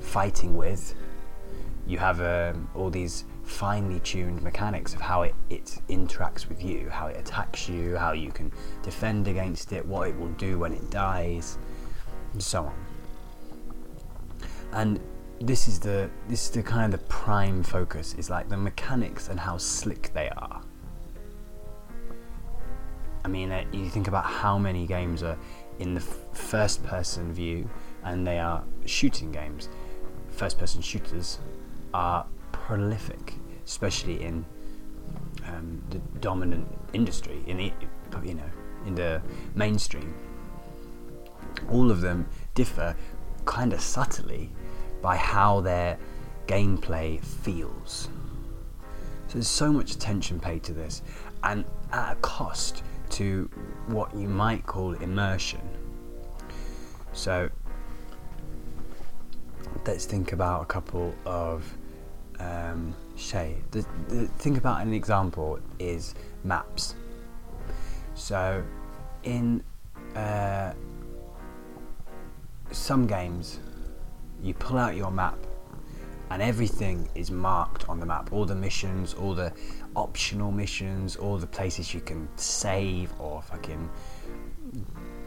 fighting 0.00 0.56
with, 0.56 0.94
you 1.86 1.98
have 1.98 2.22
um, 2.22 2.66
all 2.74 2.88
these 2.88 3.24
finely 3.46 4.00
tuned 4.00 4.42
mechanics 4.42 4.92
of 4.92 5.00
how 5.00 5.22
it, 5.22 5.34
it 5.48 5.78
interacts 5.88 6.48
with 6.48 6.62
you, 6.62 6.90
how 6.90 7.06
it 7.06 7.16
attacks 7.16 7.68
you, 7.68 7.96
how 7.96 8.12
you 8.12 8.30
can 8.30 8.52
defend 8.82 9.28
against 9.28 9.72
it, 9.72 9.86
what 9.86 10.08
it 10.08 10.18
will 10.18 10.32
do 10.32 10.58
when 10.58 10.72
it 10.72 10.90
dies, 10.90 11.56
and 12.32 12.42
so 12.42 12.64
on. 12.64 12.74
And 14.72 15.00
this 15.40 15.68
is 15.68 15.78
the 15.78 16.10
this 16.28 16.44
is 16.44 16.50
the 16.50 16.62
kind 16.62 16.92
of 16.92 17.00
the 17.00 17.06
prime 17.06 17.62
focus 17.62 18.14
is 18.14 18.30
like 18.30 18.48
the 18.48 18.56
mechanics 18.56 19.28
and 19.28 19.38
how 19.38 19.56
slick 19.58 20.10
they 20.12 20.28
are. 20.30 20.60
I 23.24 23.28
mean, 23.28 23.50
uh, 23.50 23.64
you 23.72 23.88
think 23.88 24.08
about 24.08 24.24
how 24.24 24.58
many 24.58 24.86
games 24.86 25.22
are 25.22 25.36
in 25.78 25.94
the 25.94 26.00
first 26.00 26.84
person 26.84 27.32
view 27.32 27.68
and 28.04 28.26
they 28.26 28.38
are 28.38 28.62
shooting 28.84 29.32
games. 29.32 29.68
First 30.30 30.58
person 30.58 30.80
shooters 30.80 31.38
are 31.92 32.26
prolific, 32.66 33.34
especially 33.64 34.20
in 34.20 34.44
um, 35.46 35.80
the 35.90 35.98
dominant 36.18 36.66
industry, 36.92 37.40
in 37.46 37.58
the, 37.58 37.72
you 38.24 38.34
know, 38.34 38.50
in 38.84 38.96
the 38.96 39.22
mainstream. 39.54 40.12
All 41.70 41.92
of 41.92 42.00
them 42.00 42.28
differ 42.54 42.96
kind 43.44 43.72
of 43.72 43.80
subtly 43.80 44.50
by 45.00 45.16
how 45.16 45.60
their 45.60 45.96
gameplay 46.48 47.22
feels. 47.24 48.08
So 49.28 49.34
there's 49.34 49.46
so 49.46 49.72
much 49.72 49.92
attention 49.92 50.40
paid 50.40 50.64
to 50.64 50.72
this, 50.72 51.02
and 51.44 51.64
at 51.92 52.14
a 52.14 52.16
cost 52.16 52.82
to 53.10 53.48
what 53.86 54.12
you 54.12 54.26
might 54.26 54.66
call 54.66 54.94
immersion. 54.94 55.60
So 57.12 57.48
let's 59.86 60.04
think 60.04 60.32
about 60.32 60.62
a 60.62 60.66
couple 60.66 61.14
of 61.24 61.62
um. 62.38 62.94
The, 63.70 63.86
the 64.08 64.26
think 64.38 64.58
about 64.58 64.82
an 64.82 64.92
example 64.92 65.58
is 65.78 66.14
maps. 66.44 66.94
So 68.14 68.62
in 69.22 69.64
uh, 70.14 70.72
some 72.70 73.06
games, 73.06 73.60
you 74.42 74.54
pull 74.54 74.78
out 74.78 74.96
your 74.96 75.10
map 75.10 75.38
and 76.30 76.42
everything 76.42 77.08
is 77.14 77.30
marked 77.30 77.88
on 77.88 78.00
the 78.00 78.06
map 78.06 78.32
all 78.32 78.44
the 78.44 78.54
missions 78.54 79.14
all 79.14 79.34
the 79.34 79.52
optional 79.94 80.50
missions 80.50 81.16
all 81.16 81.38
the 81.38 81.46
places 81.46 81.94
you 81.94 82.00
can 82.00 82.28
save 82.36 83.12
or 83.20 83.40
fucking 83.42 83.88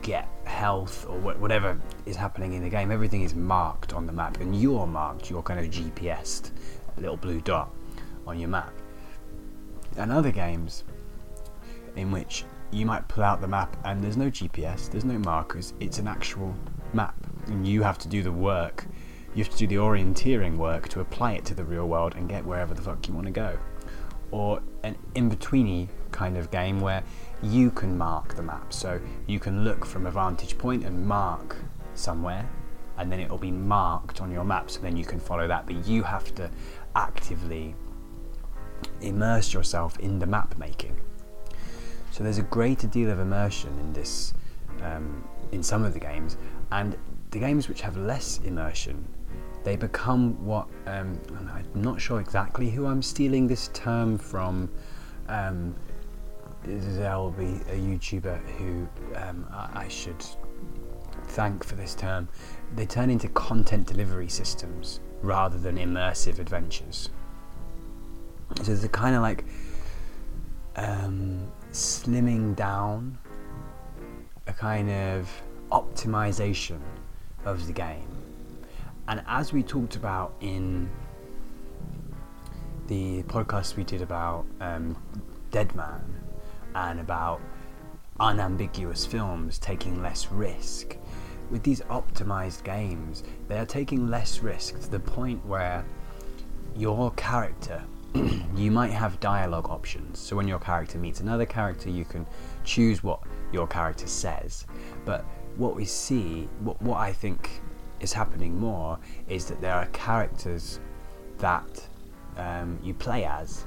get 0.01 0.27
health 0.45 1.05
or 1.09 1.17
whatever 1.19 1.79
is 2.05 2.15
happening 2.15 2.53
in 2.53 2.63
the 2.63 2.69
game 2.69 2.91
everything 2.91 3.23
is 3.23 3.33
marked 3.33 3.93
on 3.93 4.05
the 4.05 4.11
map 4.11 4.39
and 4.41 4.59
you're 4.61 4.87
marked 4.87 5.29
you're 5.29 5.41
kind 5.41 5.59
of 5.59 5.71
gpsed 5.71 6.51
little 6.99 7.17
blue 7.17 7.41
dot 7.41 7.69
on 8.27 8.39
your 8.39 8.49
map 8.49 8.73
and 9.97 10.11
other 10.11 10.31
games 10.31 10.83
in 11.95 12.11
which 12.11 12.45
you 12.71 12.85
might 12.85 13.07
pull 13.07 13.23
out 13.23 13.41
the 13.41 13.47
map 13.47 13.75
and 13.85 14.03
there's 14.03 14.17
no 14.17 14.29
gps 14.29 14.91
there's 14.91 15.05
no 15.05 15.17
markers 15.19 15.73
it's 15.79 15.97
an 15.97 16.07
actual 16.07 16.53
map 16.93 17.15
and 17.47 17.67
you 17.67 17.81
have 17.81 17.97
to 17.97 18.07
do 18.07 18.21
the 18.21 18.31
work 18.31 18.85
you 19.35 19.43
have 19.43 19.53
to 19.53 19.59
do 19.59 19.67
the 19.67 19.75
orienteering 19.75 20.57
work 20.57 20.89
to 20.89 21.01
apply 21.01 21.33
it 21.33 21.45
to 21.45 21.53
the 21.53 21.63
real 21.63 21.87
world 21.87 22.15
and 22.15 22.27
get 22.27 22.45
wherever 22.45 22.73
the 22.73 22.81
fuck 22.81 23.07
you 23.07 23.13
want 23.13 23.27
to 23.27 23.31
go. 23.31 23.57
Or 24.31 24.61
an 24.83 24.97
in 25.15 25.29
betweeny 25.29 25.87
kind 26.11 26.37
of 26.37 26.51
game 26.51 26.81
where 26.81 27.03
you 27.41 27.71
can 27.71 27.97
mark 27.97 28.35
the 28.35 28.41
map. 28.41 28.73
So 28.73 28.99
you 29.27 29.39
can 29.39 29.63
look 29.63 29.85
from 29.85 30.07
a 30.07 30.11
vantage 30.11 30.57
point 30.57 30.83
and 30.83 31.05
mark 31.05 31.57
somewhere, 31.93 32.49
and 32.97 33.11
then 33.11 33.19
it 33.19 33.29
will 33.29 33.37
be 33.37 33.51
marked 33.51 34.19
on 34.19 34.31
your 34.31 34.43
map, 34.43 34.69
so 34.71 34.81
then 34.81 34.97
you 34.97 35.05
can 35.05 35.19
follow 35.19 35.47
that. 35.47 35.65
But 35.65 35.87
you 35.87 36.03
have 36.03 36.33
to 36.35 36.49
actively 36.95 37.75
immerse 39.01 39.53
yourself 39.53 39.99
in 39.99 40.19
the 40.19 40.25
map 40.25 40.57
making. 40.57 40.99
So 42.11 42.23
there's 42.23 42.37
a 42.37 42.43
greater 42.43 42.87
deal 42.87 43.09
of 43.09 43.19
immersion 43.19 43.77
in 43.79 43.93
this, 43.93 44.33
um, 44.81 45.23
in 45.51 45.63
some 45.63 45.83
of 45.83 45.93
the 45.93 45.99
games, 45.99 46.37
and 46.71 46.97
the 47.31 47.39
games 47.39 47.67
which 47.67 47.81
have 47.81 47.97
less 47.97 48.39
immersion 48.43 49.07
they 49.63 49.75
become 49.75 50.43
what 50.45 50.67
um, 50.87 51.19
I'm 51.51 51.65
not 51.75 51.99
sure 51.99 52.19
exactly 52.19 52.69
who 52.69 52.85
I'm 52.85 53.01
stealing 53.01 53.47
this 53.47 53.69
term 53.73 54.17
from. 54.17 54.69
Um, 55.27 55.75
there'll 56.63 57.31
be 57.31 57.61
a 57.69 57.77
YouTuber 57.77 58.37
who 58.57 58.87
um, 59.15 59.45
I, 59.51 59.83
I 59.83 59.87
should 59.87 60.23
thank 61.27 61.63
for 61.63 61.75
this 61.75 61.95
term. 61.95 62.27
They 62.75 62.85
turn 62.85 63.09
into 63.09 63.27
content 63.29 63.87
delivery 63.87 64.29
systems 64.29 65.01
rather 65.21 65.57
than 65.57 65.77
immersive 65.77 66.39
adventures. 66.39 67.09
So 68.63 68.71
it's 68.71 68.83
a 68.83 68.89
kind 68.89 69.15
of 69.15 69.21
like 69.21 69.45
um, 70.75 71.51
slimming 71.71 72.55
down, 72.55 73.17
a 74.47 74.53
kind 74.53 74.89
of 74.89 75.29
optimization 75.71 76.79
of 77.45 77.67
the 77.67 77.73
game 77.73 78.19
and 79.09 79.23
as 79.27 79.51
we 79.51 79.63
talked 79.63 79.95
about 79.95 80.35
in 80.39 80.87
the 82.85 83.23
podcast 83.23 83.75
we 83.75 83.83
did 83.83 84.03
about 84.03 84.45
um, 84.61 84.95
Dead 85.49 85.75
Man 85.75 86.03
and 86.75 86.99
about 86.99 87.41
unambiguous 88.19 89.07
films 89.07 89.57
taking 89.57 90.03
less 90.03 90.27
risk, 90.31 90.95
with 91.49 91.63
these 91.63 91.81
optimized 91.81 92.63
games, 92.63 93.23
they 93.47 93.57
are 93.57 93.65
taking 93.65 94.09
less 94.09 94.39
risk 94.39 94.79
to 94.81 94.89
the 94.89 94.99
point 94.99 95.43
where 95.45 95.83
your 96.75 97.11
character, 97.11 97.83
you 98.55 98.71
might 98.71 98.91
have 98.91 99.19
dialogue 99.19 99.69
options. 99.69 100.19
So 100.19 100.35
when 100.35 100.47
your 100.47 100.59
character 100.59 100.97
meets 100.97 101.19
another 101.19 101.45
character, 101.45 101.89
you 101.89 102.05
can 102.05 102.25
choose 102.63 103.03
what 103.03 103.21
your 103.51 103.67
character 103.67 104.07
says. 104.07 104.65
But 105.05 105.25
what 105.57 105.75
we 105.75 105.85
see, 105.85 106.47
what, 106.61 106.81
what 106.81 106.97
I 106.97 107.11
think 107.11 107.61
is 107.99 108.13
happening 108.13 108.57
more 108.57 108.97
is 109.27 109.45
that 109.45 109.59
there 109.61 109.73
are 109.73 109.85
characters 109.87 110.79
that 111.39 111.87
um, 112.37 112.79
you 112.83 112.93
play 112.93 113.25
as 113.25 113.65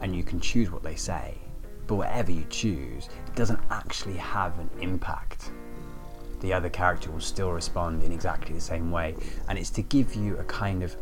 and 0.00 0.14
you 0.14 0.22
can 0.22 0.40
choose 0.40 0.70
what 0.70 0.82
they 0.82 0.94
say. 0.94 1.38
But 1.86 1.96
whatever 1.96 2.30
you 2.30 2.44
choose, 2.48 3.08
it 3.26 3.34
doesn't 3.34 3.60
actually 3.70 4.16
have 4.16 4.58
an 4.58 4.70
impact. 4.80 5.50
The 6.44 6.52
other 6.52 6.68
character 6.68 7.10
will 7.10 7.20
still 7.20 7.52
respond 7.52 8.02
in 8.02 8.12
exactly 8.12 8.54
the 8.54 8.60
same 8.60 8.90
way, 8.90 9.16
and 9.48 9.58
it's 9.58 9.70
to 9.70 9.82
give 9.82 10.14
you 10.14 10.36
a 10.36 10.44
kind 10.44 10.82
of 10.82 10.94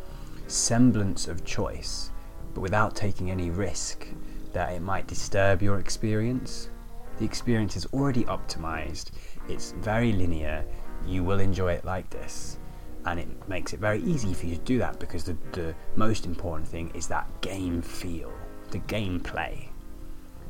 semblance 0.46 1.26
of 1.26 1.44
choice, 1.44 2.12
but 2.55 2.61
without 2.61 2.94
taking 2.94 3.28
any 3.28 3.50
risk 3.50 4.07
that 4.52 4.72
it 4.72 4.83
might 4.83 5.09
disturb 5.09 5.61
your 5.61 5.81
experience. 5.81 6.70
The 7.18 7.24
experience 7.24 7.74
is 7.74 7.87
already 7.87 8.22
optimized, 8.26 9.11
it's 9.48 9.72
very 9.72 10.12
linear, 10.12 10.64
you 11.09 11.24
will 11.24 11.40
enjoy 11.40 11.72
it 11.72 11.85
like 11.85 12.09
this 12.11 12.59
and 13.05 13.18
it 13.18 13.26
makes 13.48 13.72
it 13.72 13.81
very 13.81 14.00
easy 14.02 14.33
for 14.35 14.46
you 14.46 14.55
to 14.55 14.62
do 14.62 14.78
that 14.78 15.00
because 15.00 15.24
the, 15.24 15.37
the 15.50 15.74
most 15.96 16.24
important 16.24 16.68
thing 16.68 16.88
is 16.94 17.09
that 17.09 17.28
game 17.40 17.83
feel, 17.83 18.33
the 18.70 18.78
gameplay. 18.78 19.66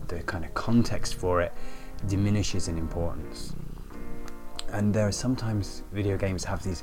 The 0.08 0.22
kind 0.24 0.44
of 0.44 0.52
context 0.52 1.14
for 1.14 1.40
it 1.40 1.54
diminishes 2.06 2.68
in 2.68 2.76
importance. 2.76 3.54
And 4.72 4.92
there 4.94 5.06
are 5.06 5.12
sometimes 5.12 5.82
video 5.92 6.16
games 6.16 6.44
have 6.44 6.62
these 6.62 6.82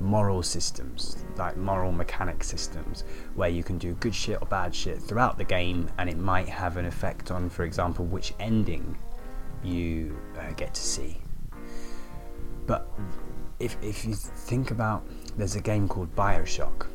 moral 0.00 0.42
systems, 0.42 1.24
like 1.36 1.56
moral 1.56 1.92
mechanic 1.92 2.42
systems, 2.44 3.04
where 3.34 3.48
you 3.48 3.62
can 3.62 3.78
do 3.78 3.94
good 3.94 4.14
shit 4.14 4.38
or 4.40 4.46
bad 4.46 4.74
shit 4.74 5.00
throughout 5.00 5.38
the 5.38 5.44
game, 5.44 5.88
and 5.98 6.08
it 6.08 6.16
might 6.18 6.48
have 6.48 6.76
an 6.76 6.86
effect 6.86 7.30
on, 7.30 7.48
for 7.50 7.64
example, 7.64 8.04
which 8.04 8.34
ending 8.40 8.96
you 9.62 10.16
uh, 10.38 10.52
get 10.52 10.74
to 10.74 10.80
see. 10.80 11.18
But 12.66 12.88
if, 13.60 13.76
if 13.82 14.04
you 14.04 14.14
think 14.14 14.70
about 14.70 15.06
there's 15.36 15.56
a 15.56 15.60
game 15.60 15.88
called 15.88 16.14
Bioshock, 16.14 16.86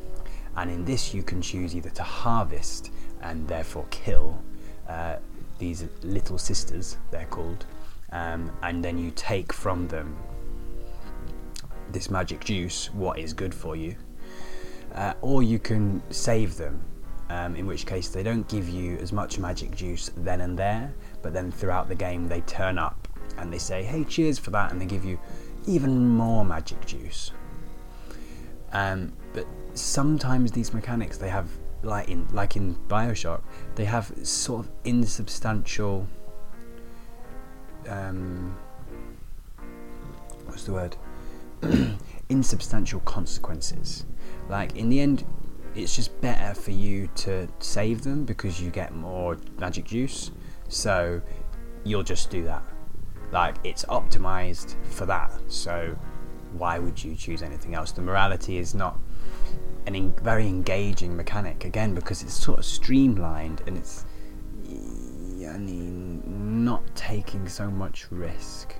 and 0.56 0.70
in 0.70 0.84
this 0.84 1.14
you 1.14 1.22
can 1.22 1.40
choose 1.40 1.74
either 1.74 1.90
to 1.90 2.02
harvest 2.02 2.90
and 3.22 3.46
therefore 3.46 3.86
kill 3.90 4.42
uh, 4.88 5.16
these 5.58 5.84
little 6.02 6.38
sisters, 6.38 6.96
they're 7.10 7.26
called, 7.26 7.66
um, 8.12 8.50
and 8.62 8.84
then 8.84 8.98
you 8.98 9.10
take 9.12 9.52
from 9.52 9.86
them 9.88 10.16
this 11.92 12.10
magic 12.10 12.44
juice, 12.44 12.92
what 12.92 13.18
is 13.18 13.32
good 13.32 13.54
for 13.54 13.76
you, 13.76 13.96
uh, 14.94 15.14
or 15.20 15.42
you 15.42 15.58
can 15.58 16.02
save 16.10 16.56
them. 16.56 16.84
Um, 17.28 17.54
in 17.54 17.64
which 17.64 17.86
case, 17.86 18.08
they 18.08 18.24
don't 18.24 18.48
give 18.48 18.68
you 18.68 18.96
as 18.98 19.12
much 19.12 19.38
magic 19.38 19.76
juice 19.76 20.10
then 20.16 20.40
and 20.40 20.58
there, 20.58 20.92
but 21.22 21.32
then 21.32 21.52
throughout 21.52 21.88
the 21.88 21.94
game, 21.94 22.26
they 22.26 22.40
turn 22.40 22.76
up 22.76 23.06
and 23.38 23.52
they 23.52 23.58
say, 23.58 23.84
Hey, 23.84 24.02
cheers 24.02 24.36
for 24.38 24.50
that, 24.50 24.72
and 24.72 24.80
they 24.80 24.86
give 24.86 25.04
you 25.04 25.18
even 25.66 26.08
more 26.08 26.44
magic 26.44 26.84
juice. 26.86 27.30
Um, 28.72 29.12
but 29.32 29.46
sometimes 29.74 30.52
these 30.52 30.72
mechanics 30.72 31.18
they 31.18 31.28
have 31.28 31.48
like 31.82 32.08
in 32.08 32.26
like 32.32 32.56
in 32.56 32.74
Bioshock, 32.88 33.42
they 33.74 33.84
have 33.84 34.12
sort 34.22 34.66
of 34.66 34.72
insubstantial. 34.84 36.06
Um, 37.88 38.56
what's 40.46 40.64
the 40.64 40.72
word? 40.72 40.96
insubstantial 42.28 43.00
consequences. 43.00 44.06
Like 44.48 44.76
in 44.76 44.88
the 44.88 45.00
end, 45.00 45.24
it's 45.74 45.94
just 45.94 46.18
better 46.20 46.58
for 46.58 46.72
you 46.72 47.08
to 47.16 47.48
save 47.60 48.02
them 48.02 48.24
because 48.24 48.60
you 48.60 48.70
get 48.70 48.94
more 48.94 49.36
magic 49.58 49.84
juice. 49.84 50.30
So 50.68 51.20
you'll 51.84 52.02
just 52.02 52.30
do 52.30 52.44
that. 52.44 52.62
Like 53.32 53.56
it's 53.64 53.84
optimized 53.84 54.74
for 54.84 55.06
that. 55.06 55.32
So 55.48 55.96
why 56.52 56.78
would 56.78 57.02
you 57.02 57.14
choose 57.14 57.42
anything 57.42 57.74
else? 57.74 57.92
The 57.92 58.02
morality 58.02 58.58
is 58.58 58.74
not 58.74 58.98
an 59.86 60.14
very 60.22 60.46
engaging 60.46 61.16
mechanic 61.16 61.64
again 61.64 61.94
because 61.94 62.22
it's 62.22 62.34
sort 62.34 62.58
of 62.58 62.64
streamlined 62.64 63.62
and 63.66 63.78
it's 63.78 64.04
I 65.50 65.58
mean, 65.58 66.64
not 66.64 66.82
taking 66.94 67.48
so 67.48 67.70
much 67.70 68.06
risk. 68.12 68.74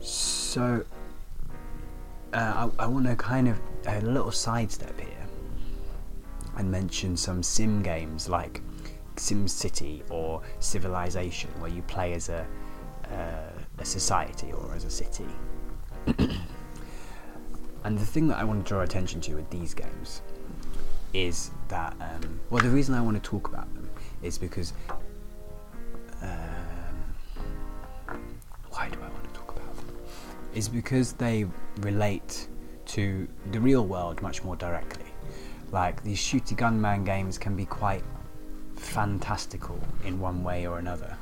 So, 0.00 0.39
uh, 0.56 0.80
I, 2.32 2.70
I 2.78 2.86
want 2.86 3.06
to 3.06 3.16
kind 3.16 3.48
of 3.48 3.58
a 3.86 4.00
little 4.00 4.32
sidestep 4.32 4.98
here 4.98 5.26
and 6.56 6.70
mention 6.70 7.16
some 7.16 7.42
sim 7.42 7.82
games 7.82 8.28
like 8.28 8.60
Sim 9.16 9.46
City 9.48 10.02
or 10.10 10.42
Civilization, 10.58 11.50
where 11.60 11.70
you 11.70 11.82
play 11.82 12.14
as 12.14 12.28
a 12.28 12.46
uh, 13.12 13.50
a 13.78 13.84
society 13.84 14.52
or 14.52 14.74
as 14.74 14.84
a 14.84 14.90
city. 14.90 15.26
and 17.84 17.98
the 17.98 18.06
thing 18.06 18.28
that 18.28 18.38
I 18.38 18.44
want 18.44 18.64
to 18.64 18.68
draw 18.68 18.82
attention 18.82 19.20
to 19.22 19.34
with 19.34 19.50
these 19.50 19.74
games 19.74 20.22
is 21.12 21.50
that 21.68 21.94
um, 22.00 22.40
well, 22.50 22.62
the 22.62 22.70
reason 22.70 22.94
I 22.94 23.00
want 23.00 23.22
to 23.22 23.30
talk 23.30 23.48
about 23.48 23.72
them 23.74 23.88
is 24.22 24.38
because 24.38 24.72
um, 26.22 26.49
Is 30.54 30.68
because 30.68 31.12
they 31.12 31.46
relate 31.78 32.48
to 32.86 33.28
the 33.52 33.60
real 33.60 33.86
world 33.86 34.20
much 34.20 34.42
more 34.42 34.56
directly. 34.56 35.06
Like 35.70 36.02
these 36.02 36.18
shooty 36.18 36.56
gunman 36.56 37.04
games 37.04 37.38
can 37.38 37.54
be 37.54 37.64
quite 37.64 38.02
fantastical 38.76 39.78
in 40.04 40.18
one 40.18 40.42
way 40.42 40.66
or 40.66 40.80
another. 40.80 41.16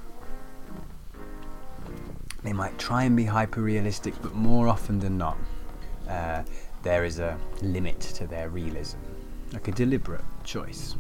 They 2.43 2.55
might 2.55 2.79
try 2.79 3.03
and 3.03 3.15
be 3.17 3.25
hyper 3.25 3.61
realistic, 3.61 4.15
but 4.23 4.35
more 4.35 4.69
often 4.69 4.99
than 4.99 5.19
not, 5.19 5.37
uh, 6.09 6.45
there 6.83 7.05
is 7.05 7.19
a 7.19 7.37
limit 7.61 8.01
to 8.01 8.27
their 8.27 8.49
realism, 8.49 8.99
like 9.53 9.69
a 9.69 9.73
deliberate 9.73 10.25
choice. 10.45 10.95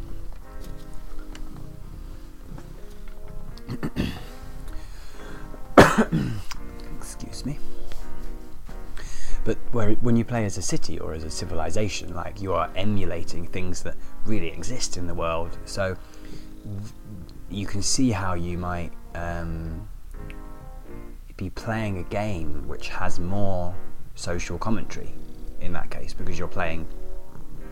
Excuse 6.99 7.47
me. 7.47 7.59
But 9.45 9.57
where, 9.73 9.93
when 9.95 10.17
you 10.17 10.25
play 10.25 10.45
as 10.45 10.59
a 10.59 10.63
city 10.63 10.99
or 10.99 11.15
as 11.15 11.25
a 11.25 11.31
civilization, 11.31 12.15
like 12.15 12.41
you 12.41 12.53
are 12.53 12.71
emulating 12.77 13.47
things 13.47 13.83
that 13.83 13.97
really 14.25 14.49
exist 14.49 14.97
in 14.97 15.07
the 15.07 15.15
world. 15.15 15.59
So 15.65 15.97
you 17.51 17.67
can 17.67 17.83
see 17.83 18.11
how 18.11 18.35
you 18.35 18.59
might 18.59 18.93
um, 19.15 19.89
be 21.37 21.51
playing 21.51 21.99
a 21.99 22.03
game 22.05 22.67
which 22.69 22.89
has 22.89 23.19
more 23.19 23.75
social 24.15 24.59
commentary 24.59 25.15
in 25.61 25.73
that 25.73 25.91
case 25.91 26.13
because 26.13 26.39
you're 26.39 26.49
playing 26.49 26.87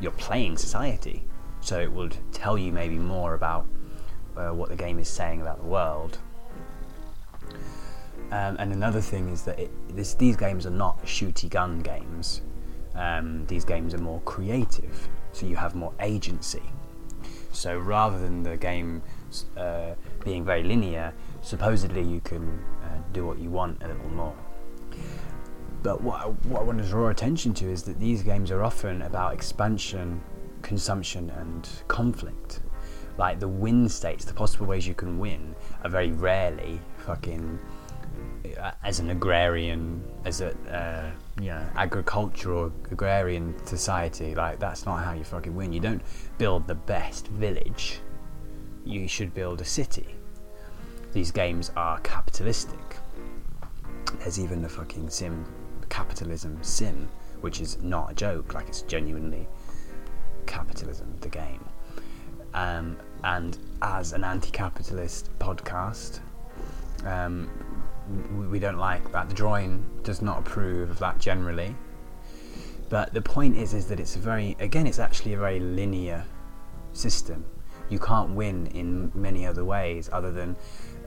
you're 0.01 0.13
playing 0.13 0.57
society 0.57 1.25
so 1.61 1.81
it 1.81 1.91
would 1.91 2.17
tell 2.33 2.57
you 2.57 2.73
maybe 2.73 2.97
more 2.97 3.35
about 3.35 3.67
uh, 4.37 4.51
what 4.51 4.69
the 4.69 4.77
game 4.77 4.99
is 4.99 5.09
saying 5.09 5.41
about 5.41 5.59
the 5.59 5.67
world 5.67 6.19
um, 8.33 8.57
and 8.59 8.73
another 8.73 9.01
thing 9.01 9.29
is 9.29 9.43
that 9.43 9.59
it, 9.59 9.71
this, 9.95 10.15
these 10.15 10.37
games 10.37 10.67
are 10.67 10.71
not 10.71 11.03
shooty 11.05 11.49
gun 11.49 11.81
games 11.81 12.43
um, 12.95 13.47
these 13.47 13.65
games 13.65 13.95
are 13.95 13.99
more 13.99 14.21
creative 14.21 15.09
so 15.33 15.47
you 15.47 15.57
have 15.57 15.75
more 15.75 15.93
agency 16.01 16.63
so 17.57 17.79
rather 17.79 18.19
than 18.19 18.43
the 18.43 18.57
game 18.57 19.03
uh, 19.57 19.95
being 20.25 20.45
very 20.45 20.63
linear, 20.63 21.15
supposedly 21.41 22.03
you 22.03 22.21
can 22.21 22.63
uh, 22.83 22.99
do 23.13 23.27
what 23.27 23.39
you 23.39 23.49
want 23.49 23.83
a 23.83 23.89
little 23.89 24.11
more. 24.11 24.37
But 25.83 26.03
what 26.03 26.21
I, 26.21 26.27
what 26.27 26.61
I 26.61 26.65
want 26.65 26.79
to 26.83 26.89
draw 26.89 27.09
attention 27.09 27.55
to 27.55 27.71
is 27.71 27.83
that 27.85 27.99
these 27.99 28.23
games 28.23 28.51
are 28.51 28.63
often 28.63 29.03
about 29.03 29.33
expansion, 29.33 30.21
consumption, 30.63 31.31
and 31.31 31.69
conflict. 31.89 32.61
Like 33.17 33.41
the 33.41 33.49
win 33.49 33.89
states, 33.89 34.27
the 34.27 34.35
possible 34.35 34.67
ways 34.67 34.87
you 34.87 34.95
can 34.95 35.19
win, 35.19 35.55
are 35.83 35.91
very 35.91 36.13
rarely 36.13 36.81
fucking 37.07 37.59
as 38.83 39.01
an 39.01 39.11
agrarian, 39.11 40.03
as 40.25 40.41
a 40.41 40.51
uh, 40.71 41.11
you 41.41 41.51
know 41.51 41.67
agricultural 41.77 42.73
agrarian 42.91 43.55
society. 43.67 44.35
Like 44.35 44.59
that's 44.59 44.87
not 44.87 45.05
how 45.05 45.13
you 45.13 45.25
fucking 45.25 45.55
win. 45.55 45.73
You 45.73 45.81
don't 45.81 46.03
build 46.39 46.67
the 46.67 46.75
best 46.75 47.29
village. 47.29 48.01
You 48.85 49.09
should 49.09 49.35
build 49.35 49.61
a 49.61 49.65
city. 49.65 50.07
These 51.13 51.31
games 51.31 51.73
are 51.77 51.99
capitalistic. 52.01 52.97
There's 54.19 54.39
even 54.39 54.65
a 54.65 54.69
fucking 54.69 55.11
sim, 55.11 55.45
capitalism 55.89 56.59
sim, 56.63 57.09
which 57.41 57.61
is 57.61 57.83
not 57.83 58.13
a 58.13 58.15
joke. 58.15 58.55
Like 58.55 58.69
it's 58.69 58.83
genuinely 58.83 59.49
capitalism, 60.47 61.15
the 61.21 61.29
game. 61.29 61.65
Um, 62.55 62.97
and 63.25 63.59
as 63.83 64.13
an 64.13 64.25
anti-capitalist 64.25 65.31
podcast, 65.39 66.21
um, 67.05 67.51
we 68.51 68.59
don't 68.59 68.79
like 68.79 69.11
that. 69.13 69.29
The 69.29 69.35
drawing 69.35 69.85
does 70.03 70.23
not 70.23 70.39
approve 70.39 70.91
of 70.91 70.99
that 71.01 71.19
generally. 71.19 71.75
But 72.89 73.13
the 73.13 73.23
point 73.23 73.57
is, 73.57 73.75
is 73.75 73.87
that 73.87 73.99
it's 73.99 74.17
a 74.17 74.21
very, 74.21 74.57
again, 74.61 74.87
it's 74.87 74.99
actually 74.99 75.35
a 75.35 75.39
very 75.39 75.59
linear 75.59 76.25
system. 76.93 77.45
You 77.89 77.99
can't 77.99 78.31
win 78.31 78.67
in 78.69 79.11
many 79.15 79.47
other 79.47 79.65
ways 79.65 80.09
other 80.13 80.33
than 80.33 80.57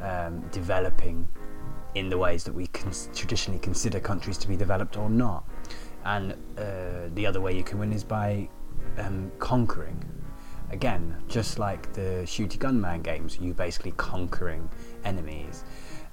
um, 0.02 0.42
developing 0.52 1.28
in 1.96 2.10
the 2.10 2.18
ways 2.18 2.44
that 2.44 2.54
we 2.54 2.68
cons- 2.68 3.10
traditionally 3.16 3.60
consider 3.60 4.00
countries 4.00 4.38
to 4.40 4.48
be 4.48 4.56
developed 4.56 4.98
or 4.98 5.10
not. 5.10 5.46
And 6.06 6.34
uh, 6.58 7.10
the 7.14 7.26
other 7.26 7.42
way 7.42 7.56
you 7.56 7.64
can 7.64 7.80
win 7.80 7.94
is 7.94 8.04
by 8.04 8.50
um, 8.98 9.32
conquering. 9.40 10.04
Again, 10.72 11.16
just 11.28 11.60
like 11.60 11.92
the 11.94 12.24
shooty 12.26 12.60
gunman 12.60 13.02
games, 13.02 13.40
you're 13.42 13.56
basically 13.56 13.92
conquering 13.98 14.70
enemies 15.04 15.64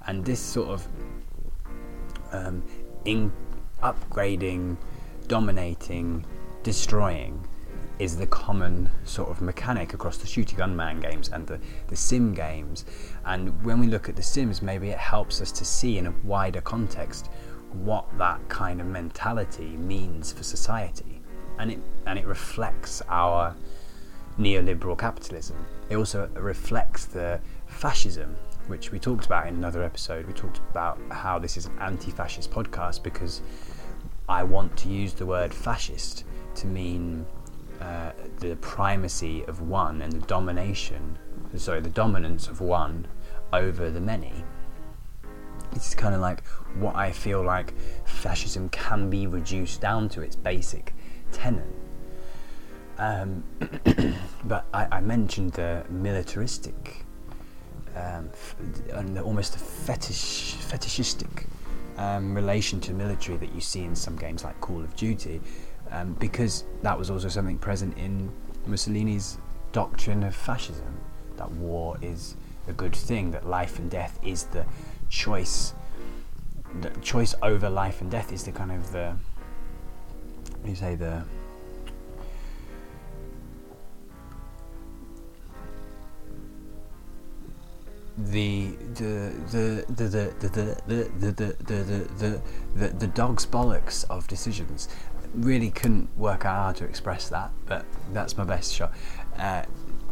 and 0.07 0.23
this 0.25 0.39
sort 0.39 0.69
of 0.69 0.87
um, 2.31 2.63
in 3.05 3.31
upgrading, 3.83 4.77
dominating, 5.27 6.25
destroying 6.63 7.45
is 7.99 8.15
the 8.15 8.27
common 8.27 8.89
sort 9.05 9.29
of 9.29 9.41
mechanic 9.41 9.93
across 9.93 10.17
the 10.17 10.27
shooty 10.27 10.55
gunman 10.55 10.99
games 10.99 11.29
and 11.29 11.47
the, 11.47 11.59
the 11.87 11.95
sim 11.95 12.33
games. 12.33 12.85
And 13.25 13.63
when 13.65 13.79
we 13.79 13.87
look 13.87 14.07
at 14.07 14.15
the 14.15 14.23
sims, 14.23 14.61
maybe 14.61 14.89
it 14.89 14.97
helps 14.97 15.41
us 15.41 15.51
to 15.53 15.65
see 15.65 15.97
in 15.97 16.07
a 16.07 16.13
wider 16.23 16.61
context 16.61 17.29
what 17.71 18.05
that 18.17 18.47
kind 18.49 18.79
of 18.79 18.87
mentality 18.87 19.75
means 19.77 20.31
for 20.31 20.43
society. 20.43 21.21
And 21.59 21.71
it 21.71 21.79
and 22.05 22.19
it 22.19 22.25
reflects 22.27 23.01
our 23.09 23.55
neoliberal 24.39 24.97
capitalism. 24.97 25.57
It 25.89 25.95
also 25.95 26.29
reflects 26.35 27.05
the 27.05 27.39
fascism 27.65 28.35
which 28.67 28.91
we 28.91 28.99
talked 28.99 29.25
about 29.25 29.47
in 29.47 29.55
another 29.55 29.83
episode. 29.83 30.27
We 30.27 30.33
talked 30.33 30.59
about 30.69 30.99
how 31.09 31.39
this 31.39 31.57
is 31.57 31.65
an 31.65 31.77
anti 31.79 32.11
fascist 32.11 32.51
podcast 32.51 33.03
because 33.03 33.41
I 34.29 34.43
want 34.43 34.75
to 34.77 34.89
use 34.89 35.13
the 35.13 35.25
word 35.25 35.53
fascist 35.53 36.25
to 36.55 36.67
mean 36.67 37.25
uh, 37.81 38.11
the 38.39 38.55
primacy 38.57 39.43
of 39.45 39.61
one 39.61 40.01
and 40.01 40.11
the 40.11 40.25
domination, 40.27 41.17
sorry, 41.55 41.81
the 41.81 41.89
dominance 41.89 42.47
of 42.47 42.61
one 42.61 43.07
over 43.53 43.89
the 43.89 44.01
many. 44.01 44.33
It's 45.73 45.93
kind 45.93 46.15
of 46.15 46.21
like 46.21 46.45
what 46.79 46.95
I 46.95 47.11
feel 47.11 47.43
like 47.43 47.73
fascism 48.05 48.69
can 48.69 49.09
be 49.09 49.27
reduced 49.27 49.81
down 49.81 50.09
to 50.09 50.21
its 50.21 50.35
basic 50.35 50.93
tenet. 51.31 51.67
Um, 52.97 53.43
but 54.45 54.65
I, 54.73 54.87
I 54.97 55.01
mentioned 55.01 55.53
the 55.53 55.85
militaristic 55.89 57.05
um, 57.97 59.17
almost 59.17 59.55
a 59.55 59.59
fetish, 59.59 60.55
fetishistic 60.55 61.47
um, 61.97 62.33
relation 62.35 62.79
to 62.81 62.93
military 62.93 63.37
that 63.37 63.53
you 63.53 63.61
see 63.61 63.83
in 63.83 63.95
some 63.95 64.15
games 64.15 64.43
like 64.43 64.59
Call 64.61 64.81
of 64.81 64.95
Duty, 64.95 65.41
um, 65.91 66.13
because 66.13 66.63
that 66.83 66.97
was 66.97 67.09
also 67.09 67.27
something 67.27 67.57
present 67.57 67.97
in 67.97 68.31
Mussolini's 68.65 69.37
doctrine 69.71 70.23
of 70.23 70.35
fascism 70.35 70.97
that 71.37 71.51
war 71.51 71.97
is 72.01 72.35
a 72.67 72.73
good 72.73 72.95
thing, 72.95 73.31
that 73.31 73.47
life 73.47 73.79
and 73.79 73.89
death 73.89 74.19
is 74.23 74.43
the 74.45 74.65
choice. 75.09 75.73
The 76.81 76.89
choice 77.01 77.33
over 77.41 77.69
life 77.69 78.01
and 78.01 78.11
death 78.11 78.33
is 78.33 78.43
the 78.43 78.51
kind 78.51 78.71
of 78.71 78.91
the, 78.91 79.15
you 80.65 80.75
say 80.75 80.95
the 80.95 81.23
the 88.17 88.71
the 88.95 89.31
the 89.51 89.85
the 89.89 90.07
the 90.07 90.33
the 90.47 92.11
the 92.17 92.41
the 92.75 92.87
the 92.87 93.07
dog's 93.07 93.45
bollocks 93.45 94.05
of 94.09 94.27
decisions 94.27 94.89
really 95.35 95.69
couldn't 95.69 96.09
work 96.17 96.45
out 96.45 96.65
how 96.65 96.71
to 96.71 96.85
express 96.85 97.29
that 97.29 97.51
but 97.65 97.85
that's 98.13 98.35
my 98.37 98.43
best 98.43 98.73
shot 98.73 98.91
uh, 99.37 99.63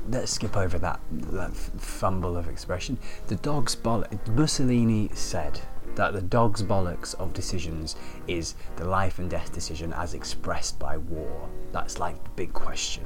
let's 0.09 0.33
skip 0.33 0.55
over 0.55 0.77
that 0.77 0.99
that 1.09 1.55
fumble 1.55 2.37
of 2.37 2.47
expression 2.47 2.97
the 3.27 3.35
dog's 3.37 3.75
bollock 3.75 4.27
Mussolini 4.27 5.09
said 5.13 5.61
that 5.95 6.13
the 6.13 6.21
dog's 6.21 6.61
bollocks 6.61 7.15
of 7.15 7.33
decisions 7.33 7.95
is 8.27 8.55
the 8.75 8.85
life 8.85 9.17
and 9.17 9.29
death 9.29 9.53
decision 9.53 9.93
as 9.93 10.13
expressed 10.13 10.77
by 10.77 10.97
war. 10.97 11.49
That's 11.71 11.99
like 11.99 12.21
the 12.23 12.29
big 12.31 12.53
question 12.53 13.05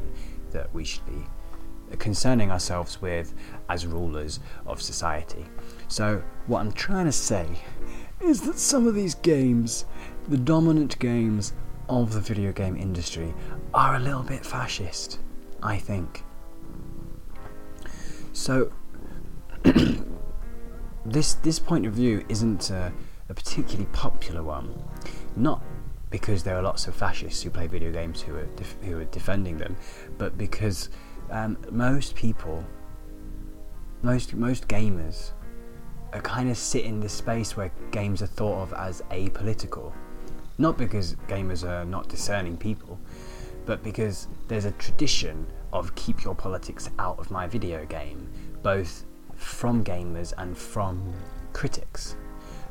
that 0.51 0.73
we 0.73 0.83
should 0.83 1.05
be 1.05 1.23
concerning 1.97 2.51
ourselves 2.51 3.01
with 3.01 3.33
as 3.69 3.85
rulers 3.85 4.39
of 4.65 4.81
society. 4.81 5.45
So, 5.87 6.21
what 6.47 6.59
I'm 6.59 6.71
trying 6.71 7.05
to 7.05 7.11
say 7.11 7.47
is 8.21 8.41
that 8.41 8.59
some 8.59 8.87
of 8.87 8.95
these 8.95 9.15
games, 9.15 9.85
the 10.27 10.37
dominant 10.37 10.99
games 10.99 11.53
of 11.87 12.13
the 12.13 12.19
video 12.19 12.51
game 12.51 12.75
industry, 12.75 13.33
are 13.73 13.95
a 13.95 13.99
little 13.99 14.23
bit 14.23 14.45
fascist, 14.45 15.19
I 15.63 15.77
think. 15.77 16.23
So, 18.33 18.71
this 21.05 21.33
this 21.35 21.59
point 21.59 21.85
of 21.85 21.93
view 21.93 22.23
isn't 22.29 22.69
a, 22.69 22.93
a 23.29 23.33
particularly 23.33 23.87
popular 23.91 24.43
one, 24.43 24.81
not 25.35 25.63
because 26.09 26.43
there 26.43 26.55
are 26.55 26.61
lots 26.61 26.87
of 26.87 26.95
fascists 26.95 27.43
who 27.43 27.49
play 27.49 27.67
video 27.67 27.91
games 27.91 28.21
who 28.21 28.35
are 28.35 28.45
def- 28.55 28.77
who 28.81 28.99
are 28.99 29.05
defending 29.05 29.57
them, 29.57 29.75
but 30.17 30.37
because 30.37 30.89
um, 31.31 31.57
most 31.71 32.15
people, 32.15 32.63
most 34.01 34.33
most 34.33 34.67
gamers, 34.67 35.31
are 36.13 36.21
kind 36.21 36.49
of 36.49 36.57
sit 36.57 36.85
in 36.85 36.99
this 36.99 37.13
space 37.13 37.55
where 37.55 37.71
games 37.91 38.21
are 38.21 38.27
thought 38.27 38.61
of 38.61 38.73
as 38.73 39.01
apolitical, 39.11 39.93
not 40.57 40.77
because 40.77 41.15
gamers 41.27 41.67
are 41.67 41.85
not 41.85 42.07
discerning 42.09 42.57
people, 42.57 42.99
but 43.65 43.83
because 43.83 44.27
there's 44.47 44.65
a 44.65 44.71
tradition 44.71 45.45
of 45.71 45.93
keep 45.95 46.23
your 46.23 46.33
politics 46.35 46.89
out 46.97 47.19
of 47.19 47.29
my 47.29 47.47
video 47.47 47.85
game, 47.85 48.27
both 48.63 49.05
from 49.35 49.83
gamers 49.83 50.33
and 50.37 50.57
from 50.57 51.13
critics. 51.53 52.15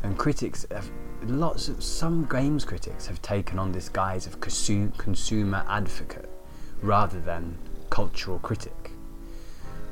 And 0.02 0.16
critics 0.16 0.66
have 0.70 0.90
lots 1.22 1.68
of 1.68 1.82
some 1.82 2.24
games 2.26 2.64
critics 2.64 3.06
have 3.06 3.20
taken 3.22 3.58
on 3.58 3.72
this 3.72 3.88
guise 3.88 4.26
of 4.26 4.40
consumer 4.40 5.64
advocate 5.68 6.30
rather 6.82 7.20
than 7.20 7.56
cultural 7.90 8.38
critic. 8.38 8.92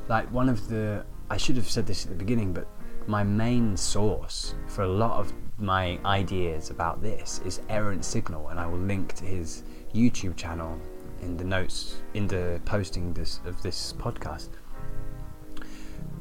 Like 0.07 0.31
one 0.31 0.49
of 0.49 0.67
the 0.69 1.05
I 1.29 1.37
should 1.37 1.57
have 1.57 1.69
said 1.69 1.85
this 1.85 2.05
at 2.05 2.11
the 2.11 2.17
beginning, 2.17 2.53
but 2.53 2.67
my 3.05 3.23
main 3.23 3.75
source 3.77 4.55
for 4.67 4.83
a 4.83 4.87
lot 4.87 5.19
of 5.19 5.33
my 5.57 5.99
ideas 6.05 6.69
about 6.69 7.01
this 7.01 7.41
is 7.45 7.61
Errant 7.69 8.05
Signal, 8.05 8.49
and 8.49 8.59
I 8.59 8.67
will 8.67 8.79
link 8.79 9.13
to 9.15 9.25
his 9.25 9.63
YouTube 9.93 10.35
channel 10.35 10.79
in 11.21 11.35
the 11.35 11.43
notes 11.43 11.97
in 12.13 12.27
the 12.27 12.61
posting 12.65 13.13
this 13.13 13.39
of 13.45 13.61
this 13.63 13.93
podcast 13.97 14.49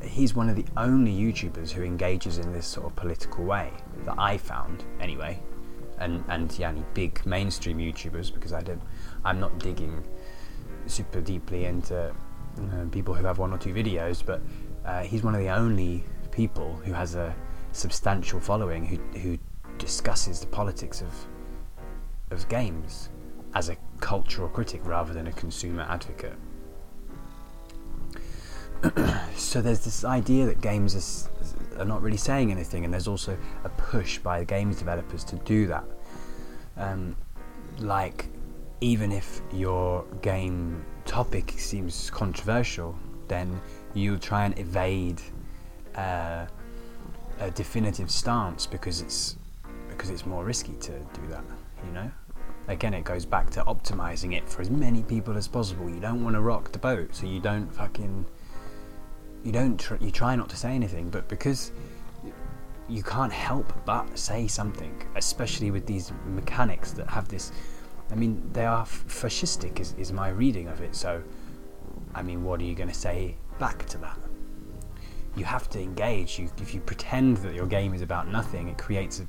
he's 0.02 0.34
one 0.34 0.48
of 0.48 0.56
the 0.56 0.64
only 0.76 1.12
YouTubers 1.12 1.70
who 1.70 1.82
engages 1.82 2.38
in 2.38 2.52
this 2.52 2.66
sort 2.66 2.86
of 2.86 2.96
political 2.96 3.44
way 3.44 3.72
that 4.04 4.14
I 4.18 4.38
found 4.38 4.84
anyway, 5.00 5.40
and 5.98 6.24
and 6.28 6.56
yeah, 6.58 6.70
any 6.70 6.84
big 6.94 7.24
mainstream 7.26 7.78
YouTubers 7.78 8.32
because 8.32 8.52
I 8.52 8.62
don't, 8.62 8.82
I'm 9.24 9.40
not 9.40 9.58
digging 9.58 10.04
super 10.86 11.20
deeply 11.20 11.64
into 11.64 12.14
people 12.90 13.14
who 13.14 13.24
have 13.24 13.38
one 13.38 13.52
or 13.52 13.58
two 13.58 13.74
videos, 13.74 14.24
but 14.24 14.40
uh, 14.84 15.02
he's 15.02 15.22
one 15.22 15.34
of 15.34 15.40
the 15.40 15.50
only 15.50 16.04
people 16.30 16.74
who 16.84 16.92
has 16.92 17.14
a 17.14 17.34
substantial 17.72 18.40
following 18.40 18.84
who 18.86 18.96
who 19.18 19.38
discusses 19.78 20.40
the 20.40 20.46
politics 20.46 21.02
of 21.02 21.12
of 22.30 22.48
games 22.48 23.10
as 23.54 23.68
a 23.68 23.76
cultural 24.00 24.48
critic 24.48 24.80
rather 24.84 25.12
than 25.12 25.26
a 25.26 25.32
consumer 25.32 25.86
advocate. 25.88 26.36
so 29.36 29.62
there's 29.62 29.84
this 29.84 30.04
idea 30.04 30.44
that 30.44 30.60
games 30.60 30.94
are, 30.94 31.80
are, 31.80 31.84
not 31.84 32.02
really 32.02 32.18
saying 32.18 32.50
anything, 32.50 32.84
and 32.84 32.92
there's 32.92 33.08
also 33.08 33.36
a 33.64 33.68
push 33.70 34.18
by 34.18 34.40
the 34.40 34.44
games 34.44 34.76
developers 34.76 35.24
to 35.24 35.36
do 35.36 35.66
that. 35.66 35.84
Um, 36.76 37.16
like, 37.78 38.26
even 38.80 39.12
if 39.12 39.40
your 39.52 40.04
game 40.22 40.84
topic 41.04 41.54
seems 41.56 42.10
controversial, 42.10 42.98
then 43.28 43.60
you 43.94 44.18
try 44.18 44.44
and 44.44 44.58
evade 44.58 45.20
uh, 45.94 46.46
a 47.40 47.50
definitive 47.52 48.10
stance 48.10 48.66
because 48.66 49.00
it's 49.00 49.36
because 49.88 50.10
it's 50.10 50.26
more 50.26 50.44
risky 50.44 50.74
to 50.74 50.92
do 50.92 51.26
that. 51.28 51.44
You 51.86 51.92
know. 51.92 52.10
Again, 52.68 52.94
it 52.94 53.04
goes 53.04 53.24
back 53.24 53.48
to 53.50 53.62
optimizing 53.64 54.36
it 54.36 54.48
for 54.48 54.60
as 54.60 54.70
many 54.70 55.04
people 55.04 55.36
as 55.36 55.46
possible. 55.46 55.88
You 55.88 56.00
don't 56.00 56.24
want 56.24 56.34
to 56.34 56.40
rock 56.40 56.72
the 56.72 56.78
boat, 56.78 57.14
so 57.14 57.24
you 57.26 57.38
don't 57.38 57.72
fucking 57.72 58.26
you 59.44 59.52
don't 59.52 59.78
tr- 59.78 59.94
you 60.00 60.10
try 60.10 60.34
not 60.34 60.48
to 60.48 60.56
say 60.56 60.72
anything, 60.72 61.08
but 61.08 61.28
because 61.28 61.70
you 62.88 63.02
can't 63.02 63.32
help 63.32 63.72
but 63.84 64.18
say 64.18 64.48
something, 64.48 64.92
especially 65.14 65.70
with 65.70 65.86
these 65.86 66.12
mechanics 66.26 66.90
that 66.92 67.08
have 67.08 67.28
this. 67.28 67.52
I 68.10 68.14
mean, 68.14 68.42
they 68.52 68.64
are 68.64 68.84
fascistic, 68.84 69.80
is, 69.80 69.94
is 69.98 70.12
my 70.12 70.28
reading 70.28 70.68
of 70.68 70.80
it. 70.80 70.94
So, 70.94 71.22
I 72.14 72.22
mean, 72.22 72.44
what 72.44 72.60
are 72.60 72.64
you 72.64 72.74
going 72.74 72.88
to 72.88 72.94
say 72.94 73.36
back 73.58 73.84
to 73.86 73.98
that? 73.98 74.18
You 75.36 75.44
have 75.44 75.68
to 75.70 75.80
engage. 75.80 76.38
You, 76.38 76.48
if 76.58 76.74
you 76.74 76.80
pretend 76.80 77.38
that 77.38 77.54
your 77.54 77.66
game 77.66 77.94
is 77.94 78.02
about 78.02 78.28
nothing, 78.28 78.68
it 78.68 78.78
creates 78.78 79.20
a 79.20 79.26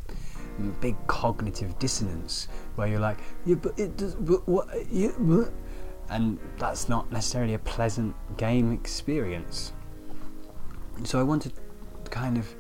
big 0.80 0.96
cognitive 1.08 1.78
dissonance 1.80 2.48
where 2.76 2.88
you're 2.88 3.00
like, 3.00 3.20
yeah, 3.46 3.56
but 3.56 3.78
it 3.80 3.98
does, 3.98 4.16
but 4.16 4.48
what, 4.48 4.70
yeah, 4.92 5.12
but, 5.20 5.52
and 6.10 6.40
that's 6.58 6.88
not 6.88 7.12
necessarily 7.12 7.56
a 7.56 7.60
pleasant 7.60 8.16
game 8.38 8.72
experience 8.72 9.74
so 11.04 11.20
I 11.20 11.24
wanted 11.24 11.54
to 11.56 12.12
kind 12.12 12.38
of 12.38 12.56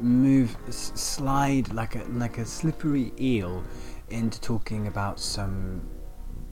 move, 0.00 0.56
slide 0.70 1.72
like 1.72 1.94
a 1.94 2.04
like 2.12 2.38
a 2.38 2.44
slippery 2.44 3.12
eel 3.20 3.62
into 4.12 4.40
talking 4.40 4.86
about 4.86 5.18
some 5.18 5.82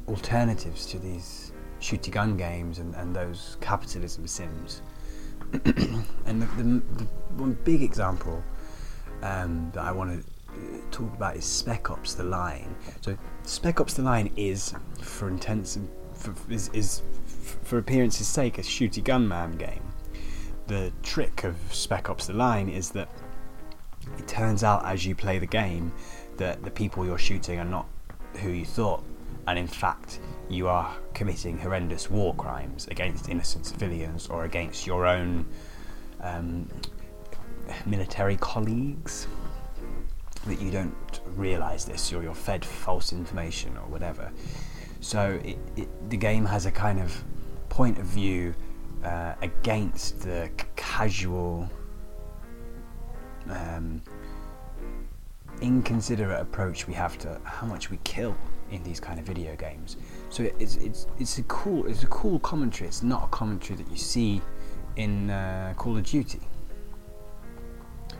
alternatives 0.08 0.86
to 0.86 0.98
these 0.98 1.52
shooty 1.80 2.10
gun 2.10 2.36
games 2.36 2.78
and, 2.78 2.94
and 2.94 3.14
those 3.14 3.56
capitalism 3.60 4.26
sims. 4.26 4.82
and 5.52 6.42
the, 6.42 6.46
the, 6.56 6.62
the, 6.62 7.04
one 7.36 7.58
big 7.64 7.82
example 7.82 8.42
um, 9.22 9.70
that 9.74 9.84
I 9.84 9.92
want 9.92 10.22
to 10.22 10.80
talk 10.90 11.12
about 11.14 11.36
is 11.36 11.44
Spec 11.44 11.90
Ops: 11.90 12.14
The 12.14 12.24
Line. 12.24 12.74
So 13.00 13.16
Spec 13.42 13.80
Ops: 13.80 13.94
The 13.94 14.02
Line 14.02 14.32
is, 14.36 14.74
for 15.00 15.28
intents 15.28 15.76
and 15.76 15.88
for, 16.14 16.34
is, 16.52 16.68
is 16.72 17.02
for 17.62 17.78
appearance's 17.78 18.28
sake, 18.28 18.58
a 18.58 18.62
shooty 18.62 19.02
gunman 19.02 19.52
game 19.52 19.90
the 20.70 20.92
trick 21.02 21.42
of 21.42 21.56
Spec 21.72 22.08
Ops 22.08 22.28
The 22.28 22.32
Line 22.32 22.68
is 22.68 22.90
that 22.90 23.08
it 24.16 24.28
turns 24.28 24.62
out 24.62 24.84
as 24.84 25.04
you 25.04 25.16
play 25.16 25.40
the 25.40 25.46
game 25.46 25.92
that 26.40 26.64
the 26.64 26.70
people 26.70 27.05
you're 27.05 27.18
shooting 27.18 27.59
are 27.59 27.64
not 27.64 27.87
who 28.40 28.48
you 28.48 28.64
thought, 28.64 29.05
and 29.46 29.59
in 29.59 29.66
fact, 29.66 30.20
you 30.48 30.68
are 30.68 30.90
committing 31.12 31.59
horrendous 31.59 32.11
war 32.11 32.35
crimes 32.35 32.88
against 32.88 33.29
innocent 33.29 33.66
civilians 33.66 34.26
or 34.29 34.44
against 34.44 34.87
your 34.87 35.07
own 35.07 35.46
um, 36.22 36.66
military 37.85 38.37
colleagues. 38.37 39.29
That 40.46 40.62
you 40.62 40.70
don't 40.70 41.20
realise 41.37 41.85
this, 41.85 42.11
or 42.14 42.22
you're 42.22 42.35
fed 42.35 42.64
false 42.64 43.12
information, 43.12 43.76
or 43.76 43.87
whatever. 43.90 44.33
So 45.00 45.38
it, 45.44 45.59
it, 45.76 45.88
the 46.09 46.16
game 46.16 46.46
has 46.46 46.64
a 46.64 46.70
kind 46.70 46.98
of 46.98 47.22
point 47.68 47.98
of 47.98 48.07
view 48.07 48.55
uh, 49.05 49.35
against 49.42 50.22
the 50.22 50.50
casual, 50.76 51.68
um, 53.50 54.00
inconsiderate 55.60 56.40
approach 56.40 56.86
we 56.86 56.94
have 56.94 57.18
to 57.18 57.40
how 57.44 57.66
much 57.66 57.90
we 57.90 57.98
kill 58.04 58.36
in 58.70 58.82
these 58.82 59.00
kind 59.00 59.18
of 59.18 59.26
video 59.26 59.56
games. 59.56 59.96
So 60.30 60.48
it's 60.58 60.76
it's 60.76 61.06
it's 61.18 61.38
a 61.38 61.42
cool 61.44 61.86
it's 61.86 62.02
a 62.02 62.06
cool 62.08 62.38
commentary. 62.40 62.88
It's 62.88 63.02
not 63.02 63.24
a 63.24 63.28
commentary 63.28 63.76
that 63.76 63.90
you 63.90 63.96
see 63.96 64.40
in 64.96 65.30
uh, 65.30 65.74
Call 65.76 65.96
of 65.96 66.04
Duty. 66.04 66.40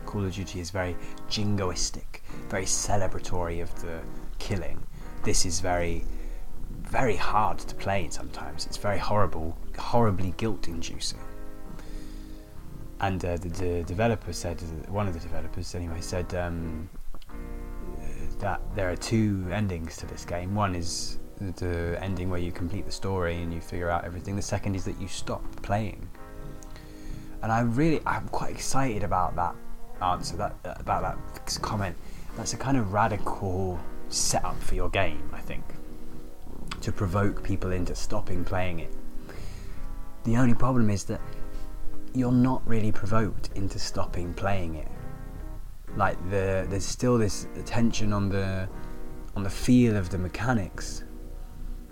Call 0.05 0.25
of 0.25 0.33
Duty 0.33 0.59
is 0.59 0.71
very 0.71 0.95
jingoistic, 1.29 2.21
very 2.49 2.65
celebratory 2.65 3.61
of 3.61 3.73
the 3.81 4.01
killing. 4.39 4.81
This 5.23 5.45
is 5.45 5.59
very 5.59 6.03
very 6.83 7.15
hard 7.15 7.59
to 7.59 7.75
play 7.75 8.07
sometimes. 8.09 8.65
It's 8.65 8.77
very 8.77 8.97
horrible, 8.97 9.57
horribly 9.77 10.33
guilt 10.37 10.67
inducing. 10.67 11.19
And 12.99 13.23
uh, 13.23 13.37
the, 13.37 13.49
the, 13.49 13.83
developer 13.83 14.31
said, 14.33 14.61
one 14.89 15.07
of 15.07 15.13
the 15.13 15.19
developers 15.19 15.73
anyway, 15.73 16.01
said 16.01 16.33
um, 16.35 16.89
that 18.41 18.61
there 18.75 18.91
are 18.91 18.95
two 18.95 19.47
endings 19.51 19.97
to 19.97 20.05
this 20.05 20.25
game. 20.25 20.53
One 20.53 20.75
is 20.75 21.19
the 21.39 21.97
ending 22.01 22.29
where 22.29 22.39
you 22.39 22.51
complete 22.51 22.85
the 22.85 22.91
story 22.91 23.41
and 23.41 23.53
you 23.53 23.61
figure 23.61 23.89
out 23.89 24.03
everything. 24.03 24.35
The 24.35 24.41
second 24.41 24.75
is 24.75 24.85
that 24.85 24.99
you 24.99 25.07
stop 25.07 25.43
playing. 25.63 26.07
And 27.41 27.51
I 27.51 27.61
really, 27.61 28.01
I'm 28.05 28.27
quite 28.27 28.51
excited 28.51 29.03
about 29.03 29.35
that 29.35 29.55
answer, 30.01 30.37
that 30.37 30.55
about 30.63 31.01
that 31.01 31.59
comment. 31.61 31.95
That's 32.37 32.53
a 32.53 32.57
kind 32.57 32.77
of 32.77 32.93
radical 32.93 33.79
setup 34.09 34.61
for 34.61 34.75
your 34.75 34.89
game, 34.89 35.29
I 35.33 35.39
think 35.39 35.63
to 36.81 36.91
provoke 36.91 37.43
people 37.43 37.71
into 37.71 37.95
stopping 37.95 38.43
playing 38.43 38.79
it. 38.79 38.93
The 40.23 40.37
only 40.37 40.55
problem 40.55 40.89
is 40.89 41.03
that 41.05 41.21
you're 42.13 42.31
not 42.31 42.67
really 42.67 42.91
provoked 42.91 43.49
into 43.55 43.79
stopping 43.79 44.33
playing 44.33 44.75
it. 44.75 44.87
Like 45.95 46.17
the 46.29 46.65
there's 46.69 46.85
still 46.85 47.17
this 47.17 47.47
attention 47.57 48.13
on 48.13 48.29
the 48.29 48.67
on 49.35 49.43
the 49.43 49.49
feel 49.49 49.95
of 49.95 50.09
the 50.09 50.17
mechanics, 50.17 51.03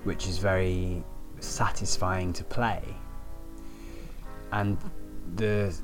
which 0.03 0.27
is 0.27 0.37
very 0.37 1.03
satisfying 1.39 2.33
to 2.33 2.43
play. 2.43 2.83
And 4.51 4.77
the 5.35 5.75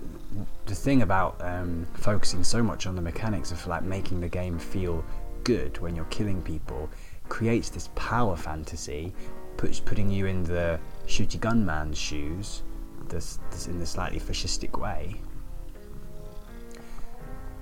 the 0.65 0.75
thing 0.75 1.01
about 1.01 1.35
um, 1.41 1.87
focusing 1.93 2.43
so 2.43 2.63
much 2.63 2.87
on 2.87 2.95
the 2.95 3.01
mechanics 3.01 3.51
of 3.51 3.65
like 3.67 3.83
making 3.83 4.21
the 4.21 4.29
game 4.29 4.57
feel 4.59 5.03
good 5.43 5.77
when 5.77 5.95
you're 5.95 6.05
killing 6.05 6.41
people 6.41 6.89
creates 7.29 7.69
this 7.69 7.89
power 7.95 8.35
fantasy, 8.35 9.13
puts 9.57 9.79
putting 9.79 10.09
you 10.09 10.25
in 10.25 10.43
the 10.43 10.79
shooty 11.07 11.39
gunman's 11.39 11.97
shoes, 11.97 12.63
this, 13.07 13.39
this 13.51 13.67
in 13.67 13.79
the 13.79 13.85
slightly 13.85 14.19
fascistic 14.19 14.79
way. 14.79 15.21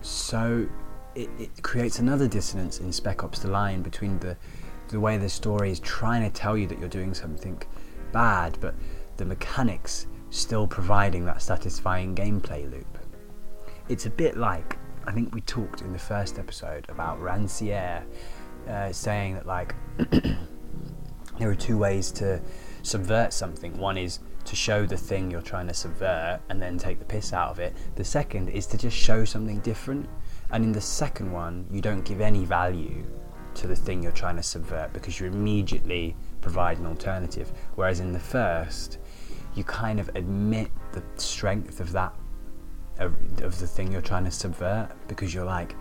So 0.04 0.68
it, 1.16 1.30
it 1.40 1.64
creates 1.64 2.00
another 2.00 2.28
dissonance 2.28 2.80
in 2.80 2.92
Spec 2.92 3.24
Ops: 3.24 3.40
The 3.40 3.50
Line 3.50 3.82
between 3.82 4.20
the 4.20 4.38
the 4.90 5.00
way 5.00 5.18
the 5.18 5.30
story 5.30 5.72
is 5.72 5.80
trying 5.80 6.22
to 6.22 6.30
tell 6.30 6.58
you 6.58 6.68
that 6.68 6.78
you're 6.78 6.90
doing 6.90 7.14
something 7.14 7.60
bad, 8.12 8.58
but 8.62 8.76
the 9.18 9.26
mechanics 9.26 10.08
still 10.30 10.68
providing 10.68 11.26
that 11.26 11.42
satisfying 11.42 12.14
gameplay 12.14 12.70
loop. 12.70 12.98
It's 13.88 14.06
a 14.06 14.10
bit 14.10 14.38
like 14.38 14.78
I 15.06 15.12
think 15.12 15.34
we 15.34 15.42
talked 15.42 15.82
in 15.82 15.94
the 15.94 16.00
first 16.00 16.40
episode 16.40 16.86
about 16.90 17.20
Rancière 17.20 18.04
uh, 18.68 18.92
saying 18.92 19.36
that 19.36 19.46
like 19.46 19.76
there 21.40 21.50
are 21.50 21.56
two 21.56 21.78
ways 21.78 22.12
to 22.12 22.42
subvert 22.82 23.34
something. 23.34 23.78
One 23.78 23.98
is 23.98 24.20
to 24.46 24.56
show 24.56 24.86
the 24.86 24.98
thing 24.98 25.32
you're 25.32 25.42
trying 25.42 25.68
to 25.68 25.74
subvert 25.74 26.42
and 26.50 26.62
then 26.62 26.78
take 26.78 27.00
the 27.00 27.06
piss 27.06 27.34
out 27.34 27.50
of 27.50 27.60
it. 27.60 27.76
The 27.96 28.04
second 28.04 28.50
is 28.50 28.66
to 28.68 28.78
just 28.78 28.98
show 28.98 29.26
something 29.26 29.60
different. 29.60 30.10
And 30.52 30.64
in 30.64 30.72
the 30.72 30.82
second 30.82 31.32
one, 31.32 31.66
you 31.72 31.82
don't 31.82 32.04
give 32.04 32.22
any 32.22 32.46
value 32.46 33.06
to 33.56 33.68
the 33.68 33.76
thing 33.76 34.02
you're 34.02 34.12
trying 34.12 34.36
to 34.38 34.44
subvert 34.44 34.94
because 34.94 35.20
you 35.20 35.28
immediately 35.28 36.16
provide 36.42 36.80
an 36.80 36.86
alternative. 36.86 37.52
Whereas 37.76 38.00
in 38.00 38.12
the 38.12 38.20
first, 38.20 38.98
you 39.56 39.64
kind 39.64 40.00
of 40.00 40.10
admit 40.16 40.70
the 40.92 41.04
strength 41.18 41.80
of 41.80 41.92
that 41.92 42.14
of, 43.00 43.16
of 43.42 43.60
the 43.60 43.68
thing 43.68 43.92
you're 43.92 44.02
trying 44.02 44.26
to 44.26 44.32
subvert 44.32 44.90
because 45.08 45.34
you're 45.34 45.46
like, 45.46 45.76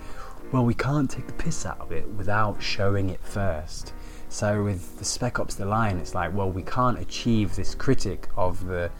well, 0.50 0.64
we 0.64 0.74
can't 0.74 1.10
take 1.10 1.26
the 1.26 1.32
piss 1.32 1.66
out 1.66 1.80
of 1.80 1.92
it 1.92 2.08
without 2.08 2.62
showing 2.62 3.10
it 3.10 3.20
first. 3.22 3.92
So 4.32 4.64
with 4.64 4.98
the 4.98 5.04
Spec 5.04 5.38
Ops: 5.38 5.56
The 5.56 5.66
Line, 5.66 5.98
it's 5.98 6.14
like, 6.14 6.32
well, 6.34 6.50
we 6.50 6.62
can't 6.62 6.98
achieve 6.98 7.54
this 7.54 7.74
critic 7.74 8.30
of 8.34 8.64
the 8.64 8.90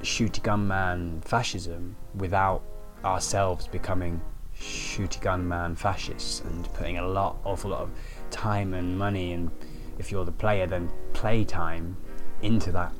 shooty 0.00 0.42
gunman 0.42 1.20
fascism 1.20 1.94
without 2.14 2.62
ourselves 3.04 3.68
becoming 3.68 4.22
shooty 4.58 5.20
gunman 5.20 5.76
fascists 5.76 6.40
and 6.40 6.64
putting 6.72 6.96
a 6.96 7.06
lot, 7.06 7.36
awful 7.44 7.72
lot 7.72 7.82
of 7.82 7.90
time 8.30 8.72
and 8.72 8.98
money 8.98 9.34
and 9.34 9.50
if 9.98 10.10
you're 10.10 10.24
the 10.24 10.32
player, 10.32 10.66
then 10.66 10.90
play 11.12 11.44
time 11.44 11.94
into 12.40 12.72
that, 12.72 12.94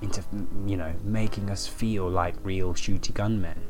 into 0.00 0.24
you 0.66 0.78
know 0.78 0.94
making 1.04 1.50
us 1.50 1.66
feel 1.66 2.08
like 2.08 2.34
real 2.42 2.72
shooty 2.72 3.12
gunmen. 3.12 3.60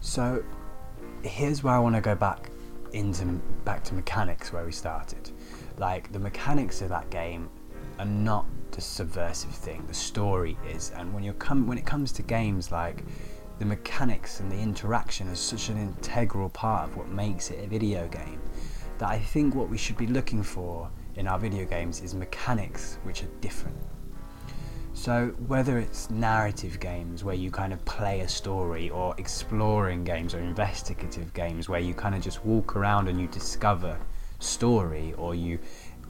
So 0.00 0.42
here's 1.22 1.62
where 1.62 1.74
I 1.74 1.78
want 1.78 1.94
to 1.94 2.00
go 2.00 2.16
back 2.16 2.49
into 2.92 3.24
back 3.64 3.84
to 3.84 3.94
mechanics 3.94 4.52
where 4.52 4.64
we 4.64 4.72
started. 4.72 5.30
Like 5.78 6.12
the 6.12 6.18
mechanics 6.18 6.82
of 6.82 6.88
that 6.90 7.10
game 7.10 7.48
are 7.98 8.04
not 8.04 8.46
the 8.72 8.80
subversive 8.80 9.50
thing. 9.50 9.84
The 9.86 9.94
story 9.94 10.56
is, 10.68 10.92
and 10.96 11.12
when 11.12 11.22
you 11.22 11.32
come 11.34 11.66
when 11.66 11.78
it 11.78 11.86
comes 11.86 12.12
to 12.12 12.22
games 12.22 12.70
like 12.70 13.04
the 13.58 13.64
mechanics 13.64 14.40
and 14.40 14.50
the 14.50 14.56
interaction 14.56 15.28
is 15.28 15.38
such 15.38 15.68
an 15.68 15.78
integral 15.78 16.48
part 16.48 16.88
of 16.88 16.96
what 16.96 17.08
makes 17.08 17.50
it 17.50 17.62
a 17.62 17.66
video 17.66 18.08
game 18.08 18.40
that 18.98 19.08
I 19.08 19.18
think 19.18 19.54
what 19.54 19.68
we 19.68 19.78
should 19.78 19.96
be 19.96 20.06
looking 20.06 20.42
for 20.42 20.90
in 21.16 21.26
our 21.26 21.38
video 21.38 21.64
games 21.64 22.00
is 22.00 22.14
mechanics 22.14 22.98
which 23.02 23.22
are 23.22 23.30
different. 23.40 23.76
So, 25.00 25.28
whether 25.46 25.78
it's 25.78 26.10
narrative 26.10 26.78
games 26.78 27.24
where 27.24 27.34
you 27.34 27.50
kind 27.50 27.72
of 27.72 27.82
play 27.86 28.20
a 28.20 28.28
story, 28.28 28.90
or 28.90 29.14
exploring 29.16 30.04
games, 30.04 30.34
or 30.34 30.40
investigative 30.40 31.32
games 31.32 31.70
where 31.70 31.80
you 31.80 31.94
kind 31.94 32.14
of 32.14 32.20
just 32.20 32.44
walk 32.44 32.76
around 32.76 33.08
and 33.08 33.18
you 33.18 33.26
discover 33.28 33.98
story, 34.40 35.14
or 35.16 35.34
you 35.34 35.58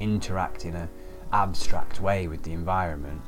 interact 0.00 0.64
in 0.64 0.74
an 0.74 0.88
abstract 1.32 2.00
way 2.00 2.26
with 2.26 2.42
the 2.42 2.52
environment, 2.52 3.22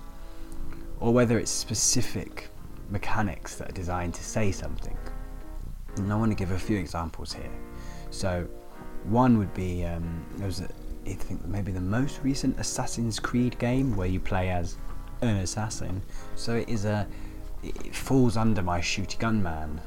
or 0.98 1.14
whether 1.14 1.38
it's 1.38 1.52
specific 1.52 2.48
mechanics 2.90 3.54
that 3.54 3.68
are 3.68 3.72
designed 3.72 4.14
to 4.14 4.24
say 4.24 4.50
something. 4.50 4.98
And 5.94 6.12
I 6.12 6.16
want 6.16 6.32
to 6.32 6.36
give 6.36 6.50
a 6.50 6.58
few 6.58 6.76
examples 6.76 7.32
here. 7.32 7.52
So, 8.10 8.48
one 9.04 9.38
would 9.38 9.54
be 9.54 9.84
um, 9.84 10.26
there 10.38 10.48
was 10.48 10.58
a, 10.58 10.68
I 11.06 11.12
think 11.12 11.46
maybe 11.46 11.70
the 11.70 11.80
most 11.80 12.18
recent 12.24 12.58
Assassin's 12.58 13.20
Creed 13.20 13.56
game 13.60 13.94
where 13.94 14.08
you 14.08 14.18
play 14.18 14.50
as 14.50 14.76
an 15.22 15.36
assassin. 15.38 16.02
So 16.34 16.56
it 16.56 16.68
is 16.68 16.84
a 16.84 17.06
it 17.62 17.94
falls 17.94 18.36
under 18.36 18.60
my 18.62 18.80
shooty 18.80 19.18
gunman 19.18 19.80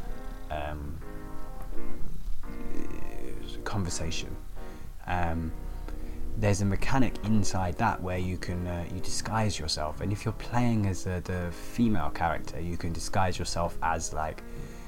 um, 0.49 0.97
conversation. 3.65 4.33
Um, 5.07 5.51
there's 6.37 6.61
a 6.61 6.65
mechanic 6.65 7.13
inside 7.23 7.77
that 7.77 8.01
where 8.01 8.17
you 8.17 8.37
can 8.37 8.65
uh, 8.67 8.85
you 8.93 8.99
disguise 9.01 9.59
yourself, 9.59 10.01
and 10.01 10.11
if 10.11 10.25
you're 10.25 10.33
playing 10.33 10.85
as 10.87 11.03
the 11.03 11.51
female 11.51 12.09
character, 12.09 12.59
you 12.59 12.77
can 12.77 12.93
disguise 12.93 13.37
yourself 13.37 13.77
as 13.81 14.13
like 14.13 14.41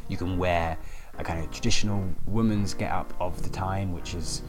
you 0.07 0.17
can 0.17 0.37
wear 0.37 0.77
a 1.17 1.23
kind 1.23 1.43
of 1.43 1.51
traditional 1.51 2.03
woman's 2.25 2.73
get 2.73 2.91
up 2.91 3.13
of 3.19 3.41
the 3.43 3.49
time, 3.49 3.93
which 3.93 4.13
is 4.13 4.43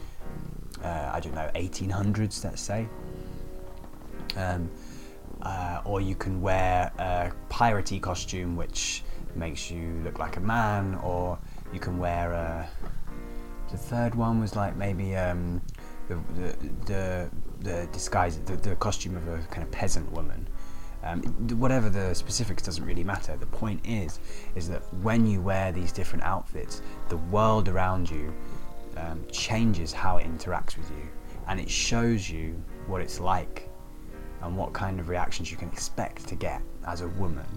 uh, 0.83 1.11
I 1.11 1.19
don't 1.19 1.35
know 1.35 1.49
1800s, 1.55 2.43
let's 2.43 2.61
say. 2.61 2.87
Um, 4.37 4.69
uh, 5.41 5.81
or 5.85 6.01
you 6.01 6.15
can 6.15 6.41
wear 6.41 6.91
a 6.97 7.31
piratey 7.49 8.01
costume 8.01 8.55
which 8.55 9.03
makes 9.35 9.71
you 9.71 10.01
look 10.03 10.19
like 10.19 10.37
a 10.37 10.41
man, 10.41 10.95
or 11.03 11.37
you 11.73 11.79
can 11.79 11.97
wear 11.97 12.31
a. 12.31 12.69
The 13.71 13.77
third 13.77 14.15
one 14.15 14.39
was 14.39 14.55
like 14.55 14.75
maybe 14.75 15.15
um, 15.15 15.61
the, 16.07 16.15
the, 16.35 16.57
the 16.85 17.29
the 17.61 17.89
disguise, 17.91 18.37
the, 18.39 18.55
the 18.55 18.75
costume 18.75 19.15
of 19.15 19.27
a 19.27 19.37
kind 19.51 19.63
of 19.63 19.71
peasant 19.71 20.11
woman. 20.11 20.47
Um, 21.01 21.21
whatever 21.59 21.89
the 21.89 22.13
specifics 22.13 22.61
doesn't 22.61 22.83
really 22.83 23.05
matter. 23.05 23.37
The 23.37 23.45
point 23.45 23.79
is, 23.85 24.19
is 24.55 24.67
that 24.67 24.81
when 24.95 25.25
you 25.25 25.41
wear 25.41 25.71
these 25.71 25.93
different 25.93 26.25
outfits, 26.25 26.81
the 27.07 27.15
world 27.15 27.69
around 27.69 28.09
you 28.09 28.33
um, 28.97 29.23
changes 29.31 29.93
how 29.93 30.17
it 30.17 30.27
interacts 30.27 30.77
with 30.77 30.89
you, 30.91 31.07
and 31.47 31.57
it 31.57 31.69
shows 31.69 32.29
you 32.29 32.61
what 32.87 33.01
it's 33.01 33.19
like 33.21 33.68
and 34.41 34.55
what 34.55 34.73
kind 34.73 34.99
of 34.99 35.09
reactions 35.09 35.51
you 35.51 35.57
can 35.57 35.69
expect 35.69 36.27
to 36.27 36.35
get 36.35 36.61
as 36.87 37.01
a 37.01 37.07
woman, 37.07 37.47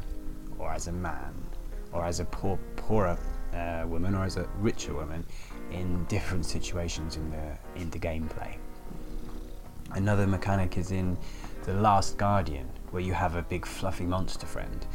or 0.58 0.72
as 0.72 0.88
a 0.88 0.92
man, 0.92 1.34
or 1.92 2.04
as 2.04 2.20
a 2.20 2.24
poor, 2.24 2.58
poorer 2.76 3.18
uh, 3.54 3.84
woman, 3.86 4.14
or 4.14 4.24
as 4.24 4.36
a 4.36 4.46
richer 4.58 4.94
woman 4.94 5.24
in 5.70 6.04
different 6.06 6.44
situations 6.44 7.16
in 7.16 7.30
the 7.30 7.56
in 7.76 7.90
the 7.90 7.98
gameplay. 7.98 8.56
Another 9.94 10.26
mechanic 10.26 10.78
is 10.78 10.90
in 10.90 11.18
The 11.64 11.74
Last 11.74 12.16
Guardian, 12.16 12.68
where 12.92 13.02
you 13.02 13.12
have 13.12 13.36
a 13.36 13.42
big 13.42 13.66
fluffy 13.66 14.04
monster 14.06 14.46
friend 14.46 14.86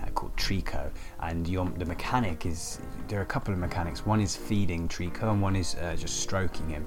uh, 0.00 0.06
called 0.10 0.34
Trico, 0.36 0.90
and 1.20 1.46
your, 1.46 1.66
the 1.76 1.84
mechanic 1.84 2.46
is 2.46 2.80
there 3.08 3.18
are 3.18 3.22
a 3.22 3.26
couple 3.26 3.52
of 3.52 3.60
mechanics. 3.60 4.06
One 4.06 4.20
is 4.20 4.34
feeding 4.34 4.88
Trico, 4.88 5.30
and 5.30 5.42
one 5.42 5.54
is 5.54 5.74
uh, 5.74 5.96
just 5.96 6.20
stroking 6.20 6.68
him. 6.70 6.86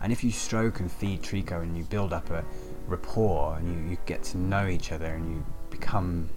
And 0.00 0.12
if 0.12 0.22
you 0.24 0.30
stroke 0.30 0.80
and 0.80 0.90
feed 0.90 1.22
Trico, 1.22 1.62
and 1.62 1.76
you 1.76 1.84
build 1.84 2.12
up 2.12 2.30
a 2.30 2.44
rapport 2.86 3.56
and 3.56 3.68
you, 3.68 3.90
you 3.90 3.98
get 4.06 4.22
to 4.22 4.38
know 4.38 4.66
each 4.66 4.92
other 4.92 5.06
and 5.06 5.30
you 5.30 5.44
become 5.70 6.28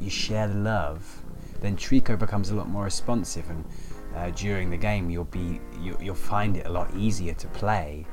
you 0.00 0.10
share 0.10 0.48
the 0.48 0.54
love 0.54 1.22
then 1.60 1.76
Trico 1.76 2.18
becomes 2.18 2.50
a 2.50 2.54
lot 2.54 2.68
more 2.68 2.84
responsive 2.84 3.48
and 3.50 3.64
uh, 4.16 4.30
during 4.30 4.70
the 4.70 4.76
game 4.76 5.10
you'll 5.10 5.24
be 5.24 5.60
you, 5.80 5.96
will 6.00 6.14
find 6.14 6.56
it 6.56 6.66
a 6.66 6.70
lot 6.70 6.94
easier 6.94 7.34
to 7.34 7.48
play 7.48 8.06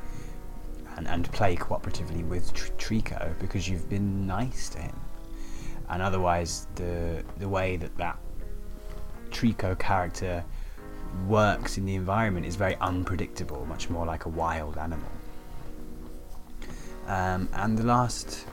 and, 0.97 1.07
and 1.07 1.32
play 1.32 1.55
cooperatively 1.55 2.28
with 2.28 2.53
Tr- 2.53 2.72
Trico 2.74 3.38
because 3.39 3.68
you've 3.68 3.89
been 3.89 4.28
nice 4.28 4.70
to 4.70 4.80
him. 4.80 4.99
And 5.89 6.01
otherwise 6.01 6.68
the 6.76 7.24
the 7.38 7.47
way 7.47 7.78
that 7.78 7.95
that 7.97 8.18
Trico 9.30 9.78
character 9.78 10.43
works 11.28 11.78
in 11.78 11.86
the 11.86 11.95
environment 11.95 12.45
is 12.45 12.55
very 12.55 12.76
unpredictable 12.78 13.65
much 13.65 13.89
more 13.89 14.05
like 14.05 14.26
a 14.26 14.30
wild 14.30 14.78
animal 14.78 15.09
um, 17.08 17.49
and 17.54 17.78
the 17.78 17.84
last, 17.84 18.45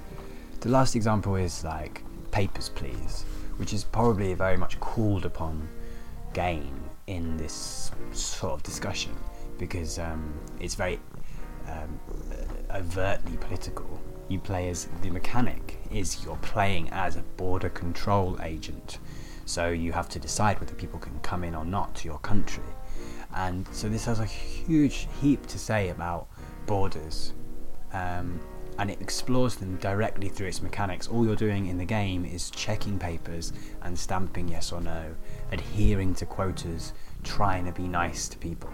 the 0.61 0.69
last 0.69 0.97
example 0.97 1.37
is 1.37 1.65
like 1.65 2.03
Papers, 2.31 2.69
Please, 2.71 3.25
which 3.57 3.73
is 3.73 3.85
probably 3.85 4.33
a 4.33 4.37
very 4.37 4.57
much 4.57 4.79
called 4.81 5.25
upon 5.25 5.69
game 6.33 6.81
in 7.07 7.37
this 7.37 7.91
sort 8.13 8.53
of 8.53 8.63
discussion 8.63 9.13
because 9.59 9.99
um, 9.99 10.33
it's 10.61 10.75
very 10.75 11.01
um, 11.69 11.99
overtly 12.75 13.37
political. 13.39 14.01
You 14.29 14.39
play 14.39 14.69
as 14.69 14.89
the 15.03 15.11
mechanic 15.11 15.79
is 15.91 16.23
you're 16.25 16.37
playing 16.37 16.91
as 16.91 17.17
a 17.17 17.23
border 17.37 17.71
control 17.71 18.39
agent. 18.43 18.99
So 19.47 19.71
you 19.71 19.93
have 19.93 20.09
to 20.11 20.19
decide 20.19 20.61
whether 20.61 20.75
people 20.75 20.99
can 20.99 21.19
come 21.21 21.43
in 21.45 21.55
or 21.55 21.65
not 21.65 21.95
to 21.97 22.09
your 22.09 22.19
country. 22.19 22.65
And 23.35 23.67
so 23.73 23.89
this 23.89 24.05
has 24.05 24.21
a 24.21 24.27
huge 24.27 25.09
heap 25.21 25.47
to 25.47 25.59
say 25.59 25.89
about 25.89 26.29
borders. 26.67 27.33
Um, 27.93 28.41
and 28.79 28.91
it 28.91 29.01
explores 29.01 29.57
them 29.57 29.77
directly 29.77 30.29
through 30.29 30.47
its 30.47 30.63
mechanics. 30.63 31.09
All 31.09 31.27
you're 31.27 31.35
doing 31.35 31.67
in 31.67 31.79
the 31.79 31.85
game 31.85 32.25
is 32.25 32.49
checking 32.51 32.97
papers 32.99 33.53
and 33.83 33.99
stamping 33.99 34.49
yes 34.49 34.71
or 34.71 34.81
no, 34.81 35.15
adhering 35.51 36.15
to 36.15 36.27
quotas, 36.27 36.93
trying 37.25 37.65
to 37.67 37.73
be 37.73 37.89
nice 37.89 38.29
to 38.29 38.39
people. 38.39 38.71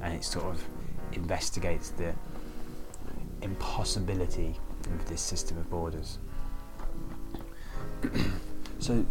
And 0.00 0.14
it 0.14 0.24
sort 0.24 0.46
of 0.46 0.64
investigates 1.12 1.90
the 1.90 2.14
impossibility 3.42 4.58
of 4.94 5.08
this 5.08 5.20
system 5.20 5.58
of 5.58 5.68
borders. 5.68 6.18
so 8.78 9.04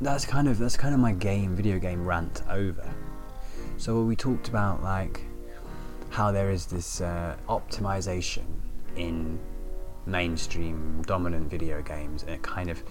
that's 0.00 0.24
kind 0.24 0.48
of 0.48 0.58
that's 0.58 0.76
kind 0.76 0.94
of 0.94 1.00
my 1.00 1.12
game 1.12 1.54
video 1.54 1.78
game 1.78 2.06
rant 2.06 2.42
over. 2.48 2.88
So 3.76 4.02
we 4.02 4.16
talked 4.16 4.48
about 4.48 4.82
like 4.82 5.20
how 6.16 6.32
there 6.32 6.50
is 6.50 6.64
this 6.64 7.02
uh, 7.02 7.36
optimization 7.46 8.46
in 8.96 9.38
mainstream 10.06 11.02
dominant 11.02 11.50
video 11.50 11.82
games 11.82 12.22
and 12.22 12.30
it 12.30 12.42
kind 12.42 12.70
of 12.70 12.82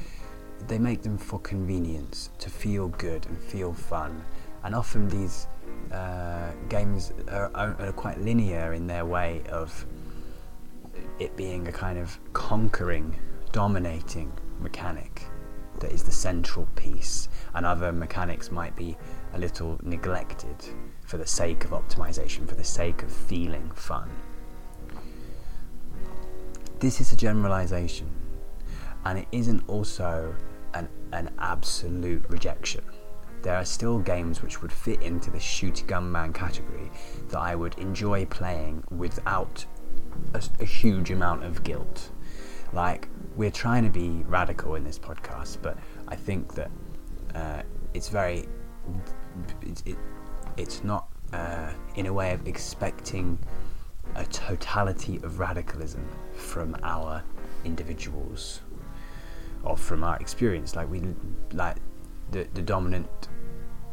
they 0.68 0.78
make 0.78 1.02
them 1.02 1.18
for 1.18 1.40
convenience 1.40 2.30
to 2.38 2.52
feel 2.52 2.90
good 2.90 3.26
and 3.26 3.36
feel 3.40 3.74
fun. 3.74 4.24
And 4.64 4.76
often 4.76 5.10
these 5.10 5.48
uh, 5.92 6.52
games 6.70 7.14
are, 7.28 7.50
are, 7.56 7.92
quite 7.94 8.22
linear 8.22 8.74
in 8.74 8.86
their 8.86 9.08
way 9.08 9.42
of 9.50 9.88
it 11.18 11.36
being 11.36 11.68
a 11.68 11.72
kind 11.72 11.98
of 11.98 12.20
conquering 12.34 13.20
dominating 13.52 14.32
mechanic 14.60 15.24
that 15.80 15.92
is 15.92 16.04
the 16.04 16.12
central 16.12 16.68
piece. 16.76 17.28
And 17.56 17.66
other 17.66 17.92
mechanics 17.92 18.52
might 18.52 18.76
be 18.76 18.96
a 19.36 19.40
little 19.40 19.78
neglected 19.84 20.56
for 21.06 21.18
the 21.18 21.28
sake 21.28 21.64
of 21.66 21.72
optimization 21.72 22.48
for 22.48 22.56
the 22.56 22.64
sake 22.64 23.04
of 23.04 23.12
feeling 23.12 23.70
fun 23.76 24.10
this 26.80 27.00
is 27.02 27.12
a 27.12 27.16
generalization, 27.16 28.10
and 29.06 29.20
it 29.20 29.28
isn't 29.32 29.64
also 29.68 30.36
an, 30.74 30.90
an 31.14 31.32
absolute 31.40 32.24
rejection. 32.30 32.84
There 33.42 33.56
are 33.56 33.66
still 33.66 34.00
games 34.00 34.42
which 34.42 34.62
would 34.62 34.72
fit 34.72 35.02
into 35.02 35.32
the 35.32 35.40
shoot 35.40 35.84
gunman 35.88 36.34
category 36.34 36.92
that 37.30 37.40
I 37.40 37.56
would 37.56 37.78
enjoy 37.80 38.26
playing 38.26 38.84
without 38.90 39.66
a, 40.34 40.44
a 40.60 40.66
huge 40.66 41.12
amount 41.12 41.44
of 41.44 41.64
guilt. 41.64 42.12
Like, 42.74 43.08
we're 43.36 43.52
trying 43.52 43.84
to 43.84 43.90
be 43.90 44.24
radical 44.28 44.76
in 44.76 44.84
this 44.84 45.00
podcast, 45.00 45.58
but 45.62 45.78
I 46.08 46.16
think 46.16 46.54
that 46.56 46.72
uh, 47.34 47.62
it's 47.94 48.10
very. 48.10 48.46
It, 49.62 49.84
it, 49.86 49.98
it's 50.58 50.84
not 50.84 51.08
uh, 51.34 51.72
in 51.96 52.06
a 52.06 52.14
way 52.14 52.32
of 52.34 52.48
expecting 52.48 53.38
a 54.16 54.26
totality 54.26 55.18
of 55.18 55.40
radicalism 55.40 56.08
from 56.34 56.76
our 56.84 57.24
individuals 57.64 58.62
or 59.64 59.76
from 59.76 60.04
our 60.04 60.18
experience. 60.18 60.76
Like 60.76 60.90
we 60.90 61.02
like 61.54 61.78
the 62.32 62.48
the 62.54 62.62
dominant 62.62 63.10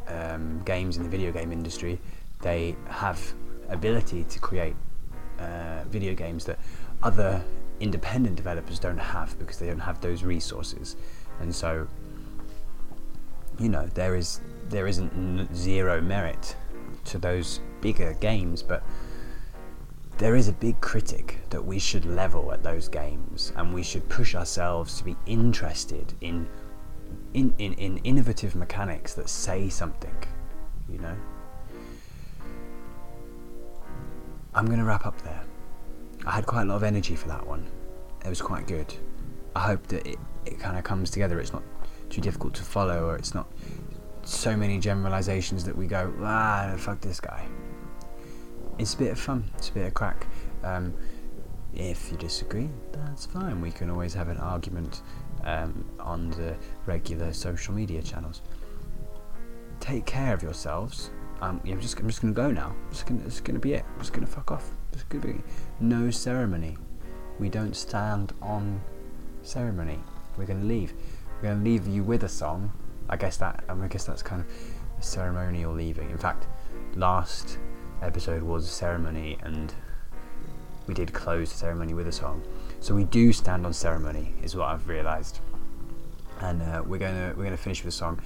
um, 0.09 0.62
games 0.64 0.97
in 0.97 1.03
the 1.03 1.09
video 1.09 1.32
game 1.32 1.53
industry, 1.53 1.99
they 2.40 2.76
have 2.88 3.20
ability 3.68 4.24
to 4.24 4.38
create 4.38 4.76
uh, 5.38 5.84
video 5.88 6.14
games 6.14 6.45
that 6.45 6.59
other 7.03 7.43
independent 7.80 8.36
developers 8.36 8.78
don't 8.78 8.99
have 8.99 9.36
because 9.38 9.59
they 9.59 9.66
don't 9.66 9.80
have 9.80 10.01
those 10.01 10.22
resources, 10.22 10.97
and 11.40 11.55
so 11.55 11.86
you 13.59 13.68
know 13.68 13.86
there 13.95 14.14
is 14.14 14.40
there 14.73 14.89
isn't 14.89 15.55
zero 15.55 16.01
merit 16.01 16.57
to 17.05 17.18
those 17.18 17.61
bigger 17.81 18.14
games, 18.14 18.62
but 18.62 18.83
there 20.18 20.35
is 20.35 20.49
a 20.49 20.53
big 20.53 20.81
critic 20.81 21.41
that 21.51 21.64
we 21.64 21.79
should 21.79 22.05
level 22.05 22.53
at 22.53 22.62
those 22.62 22.89
games 22.89 23.53
and 23.57 23.73
we 23.73 23.83
should 23.83 24.09
push 24.09 24.35
ourselves 24.35 24.99
to 24.99 25.05
be 25.05 25.16
interested 25.27 26.12
in 26.20 26.49
in, 27.35 27.55
in, 27.59 27.75
in 27.75 27.99
innovative 27.99 28.55
mechanics 28.55 29.14
that 29.14 29.29
say 29.29 29.68
something, 29.68 30.14
you 30.89 30.99
know? 30.99 31.14
I'm 34.55 34.66
going 34.66 34.79
to 34.79 34.85
wrap 34.85 35.07
up 35.07 35.20
there. 35.23 35.43
I 36.27 36.33
had 36.33 36.47
quite 36.47 36.62
a 36.62 36.64
lot 36.66 36.77
of 36.77 36.83
energy 36.83 37.14
for 37.16 37.29
that 37.29 37.47
one. 37.47 37.66
It 38.25 38.29
was 38.29 38.41
quite 38.41 38.66
good. 38.66 38.93
I 39.57 39.61
hope 39.61 39.87
that 39.89 40.07
it, 40.07 40.18
it 40.47 40.59
kind 40.59 40.79
of 40.79 40.85
comes 40.85 41.11
together. 41.11 41.41
It's 41.41 41.53
not 41.53 41.62
too 42.11 42.20
difficult 42.20 42.55
to 42.55 42.62
follow, 42.62 43.07
or 43.07 43.16
it's 43.16 43.35
not 43.35 43.47
so 44.25 44.57
many 44.57 44.79
generalizations 44.79 45.64
that 45.64 45.77
we 45.77 45.87
go, 45.87 46.12
ah, 46.20 46.75
fuck 46.79 47.01
this 47.01 47.20
guy 47.20 47.47
it's 48.79 48.95
a 48.95 48.99
bit 48.99 49.12
of 49.12 49.18
fun, 49.18 49.45
it's 49.57 49.68
a 49.68 49.73
bit 49.73 49.87
of 49.87 49.95
crack. 49.95 50.27
Um, 50.62 50.95
if 51.75 52.11
you 52.11 52.18
disagree, 52.18 52.68
that's 52.93 53.27
fine. 53.27 53.61
We 53.61 53.70
can 53.70 53.91
always 53.91 54.14
have 54.14 54.29
an 54.29 54.39
argument 54.39 55.03
um, 55.45 55.85
on 55.99 56.31
the 56.31 56.57
regular 56.87 57.33
social 57.33 57.75
media 57.75 58.03
channels. 58.03 58.43
Take 59.81 60.07
care 60.07 60.35
of 60.35 60.43
yourselves. 60.43 61.11
Um, 61.41 61.61
yeah, 61.64 61.75
I'm 61.75 61.81
just, 61.81 61.99
I'm 61.99 62.09
just 62.09 62.20
gonna 62.20 62.35
go 62.35 62.51
now. 62.51 62.75
It's 62.91 63.03
gonna, 63.03 63.23
gonna 63.43 63.59
be 63.59 63.75
it. 63.75 63.85
I'm 63.95 64.01
just 64.01 64.12
gonna 64.12 64.27
fuck 64.27 64.51
off. 64.51 64.70
It's 64.93 65.03
gonna 65.05 65.27
be 65.27 65.41
no 65.81 66.11
ceremony. 66.11 66.77
We 67.39 67.49
don't 67.49 67.75
stand 67.75 68.33
on 68.43 68.81
ceremony. 69.43 69.99
We're 70.37 70.47
gonna 70.47 70.64
leave. 70.64 70.93
We're 71.37 71.51
gonna 71.51 71.64
leave 71.64 71.87
you 71.87 72.05
with 72.05 72.25
a 72.25 72.29
song. 72.29 72.73
I 73.12 73.16
guess 73.16 73.36
that, 73.36 73.62
I 73.68 73.86
guess 73.88 74.04
that's 74.04 74.22
kind 74.22 74.40
of 74.40 74.46
a 74.98 75.02
ceremonial 75.02 75.74
leaving. 75.74 76.08
In 76.08 76.16
fact, 76.16 76.46
last 76.94 77.58
episode 78.00 78.42
was 78.42 78.64
a 78.64 78.70
ceremony, 78.70 79.36
and 79.42 79.74
we 80.86 80.94
did 80.94 81.12
close 81.12 81.52
the 81.52 81.58
ceremony 81.58 81.92
with 81.92 82.08
a 82.08 82.12
song. 82.12 82.42
So 82.80 82.94
we 82.94 83.04
do 83.04 83.30
stand 83.34 83.66
on 83.66 83.74
ceremony, 83.74 84.32
is 84.42 84.56
what 84.56 84.68
I've 84.68 84.88
realised. 84.88 85.40
And 86.40 86.62
uh, 86.62 86.82
we're 86.86 86.96
gonna 86.96 87.34
we're 87.36 87.44
gonna 87.44 87.58
finish 87.58 87.84
with 87.84 87.92
a 87.92 87.96
song, 87.98 88.18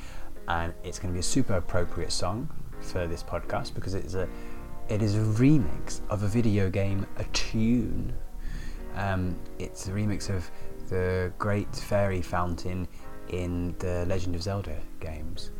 and 0.47 0.72
it's 0.84 1.01
gonna 1.01 1.12
be 1.12 1.18
a 1.18 1.30
super 1.34 1.55
appropriate 1.55 2.12
song 2.12 2.49
for 2.80 3.09
this 3.09 3.24
podcast 3.24 3.74
because 3.74 3.95
it's 3.95 4.14
a 4.14 4.28
it 4.89 5.03
is 5.03 5.16
a 5.16 5.43
remix 5.43 6.01
of 6.11 6.22
a 6.22 6.28
video 6.28 6.70
game, 6.70 7.05
a 7.16 7.24
tune. 7.32 8.12
Um, 8.95 9.34
it's 9.59 9.89
a 9.89 9.91
remix 9.91 10.30
of 10.30 10.49
the 10.91 11.32
Great 11.39 11.74
Fairy 11.74 12.22
Fountain 12.22 12.87
in 13.31 13.74
the 13.79 14.05
Legend 14.07 14.35
of 14.35 14.43
Zelda 14.43 14.77
games. 15.01 15.51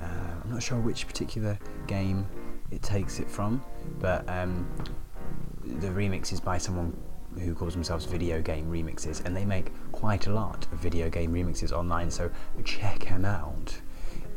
Uh, 0.00 0.06
I'm 0.42 0.50
not 0.50 0.62
sure 0.62 0.78
which 0.78 1.06
particular 1.06 1.58
game 1.86 2.26
it 2.70 2.82
takes 2.82 3.20
it 3.20 3.30
from, 3.30 3.62
but 4.00 4.28
um, 4.28 4.68
the 5.64 5.88
remix 5.88 6.32
is 6.32 6.40
by 6.40 6.58
someone 6.58 6.96
who 7.38 7.54
calls 7.54 7.74
themselves 7.74 8.04
Video 8.04 8.40
Game 8.40 8.70
Remixes, 8.70 9.24
and 9.24 9.36
they 9.36 9.44
make 9.44 9.72
quite 9.92 10.26
a 10.26 10.32
lot 10.32 10.66
of 10.72 10.78
video 10.78 11.08
game 11.08 11.32
remixes 11.32 11.72
online. 11.72 12.10
So 12.10 12.30
check 12.64 13.06
them 13.08 13.24
out 13.24 13.76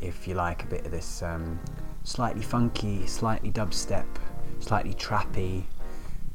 if 0.00 0.26
you 0.28 0.34
like 0.34 0.64
a 0.64 0.66
bit 0.66 0.84
of 0.84 0.90
this 0.90 1.22
um, 1.22 1.58
slightly 2.04 2.42
funky, 2.42 3.06
slightly 3.06 3.50
dubstep, 3.50 4.06
slightly 4.60 4.94
trappy 4.94 5.64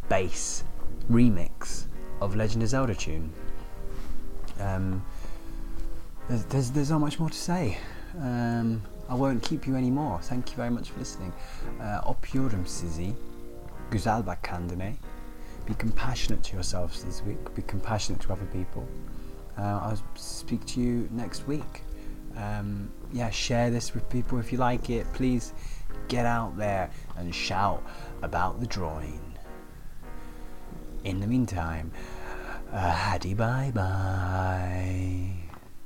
bass 0.09 0.63
remix 1.09 1.85
of 2.21 2.35
Legend 2.35 2.63
of 2.63 2.69
Zelda 2.69 2.95
tune. 2.95 3.31
Um, 4.59 5.03
there's, 6.29 6.45
there's, 6.45 6.71
there's 6.71 6.89
not 6.89 6.99
much 6.99 7.19
more 7.19 7.29
to 7.29 7.37
say. 7.37 7.77
Um, 8.19 8.81
I 9.09 9.15
won't 9.15 9.43
keep 9.43 9.67
you 9.67 9.75
anymore. 9.75 10.19
Thank 10.21 10.51
you 10.51 10.55
very 10.55 10.69
much 10.69 10.91
for 10.91 10.99
listening. 10.99 11.33
Uh, 11.79 12.01
sizi. 12.65 13.15
Güzel 13.89 14.25
bak. 14.25 14.49
Be 15.65 15.73
compassionate 15.75 16.43
to 16.43 16.53
yourselves 16.53 17.03
this 17.03 17.21
week. 17.23 17.53
Be 17.55 17.61
compassionate 17.61 18.21
to 18.21 18.33
other 18.33 18.45
people. 18.47 18.87
Uh, 19.57 19.61
I'll 19.61 20.03
speak 20.15 20.65
to 20.67 20.81
you 20.81 21.07
next 21.11 21.47
week. 21.47 21.83
Um, 22.35 22.91
yeah, 23.11 23.29
share 23.29 23.69
this 23.69 23.93
with 23.93 24.09
people 24.09 24.39
if 24.39 24.51
you 24.51 24.57
like 24.57 24.89
it. 24.89 25.05
Please 25.13 25.53
get 26.07 26.25
out 26.25 26.57
there 26.57 26.89
and 27.17 27.33
shout 27.33 27.83
about 28.21 28.59
the 28.59 28.67
drawing. 28.67 29.21
In 31.03 31.19
the 31.19 31.27
meantime, 31.27 31.91
uh, 32.71 33.19
bye 33.19 33.71
bye. 33.73 35.42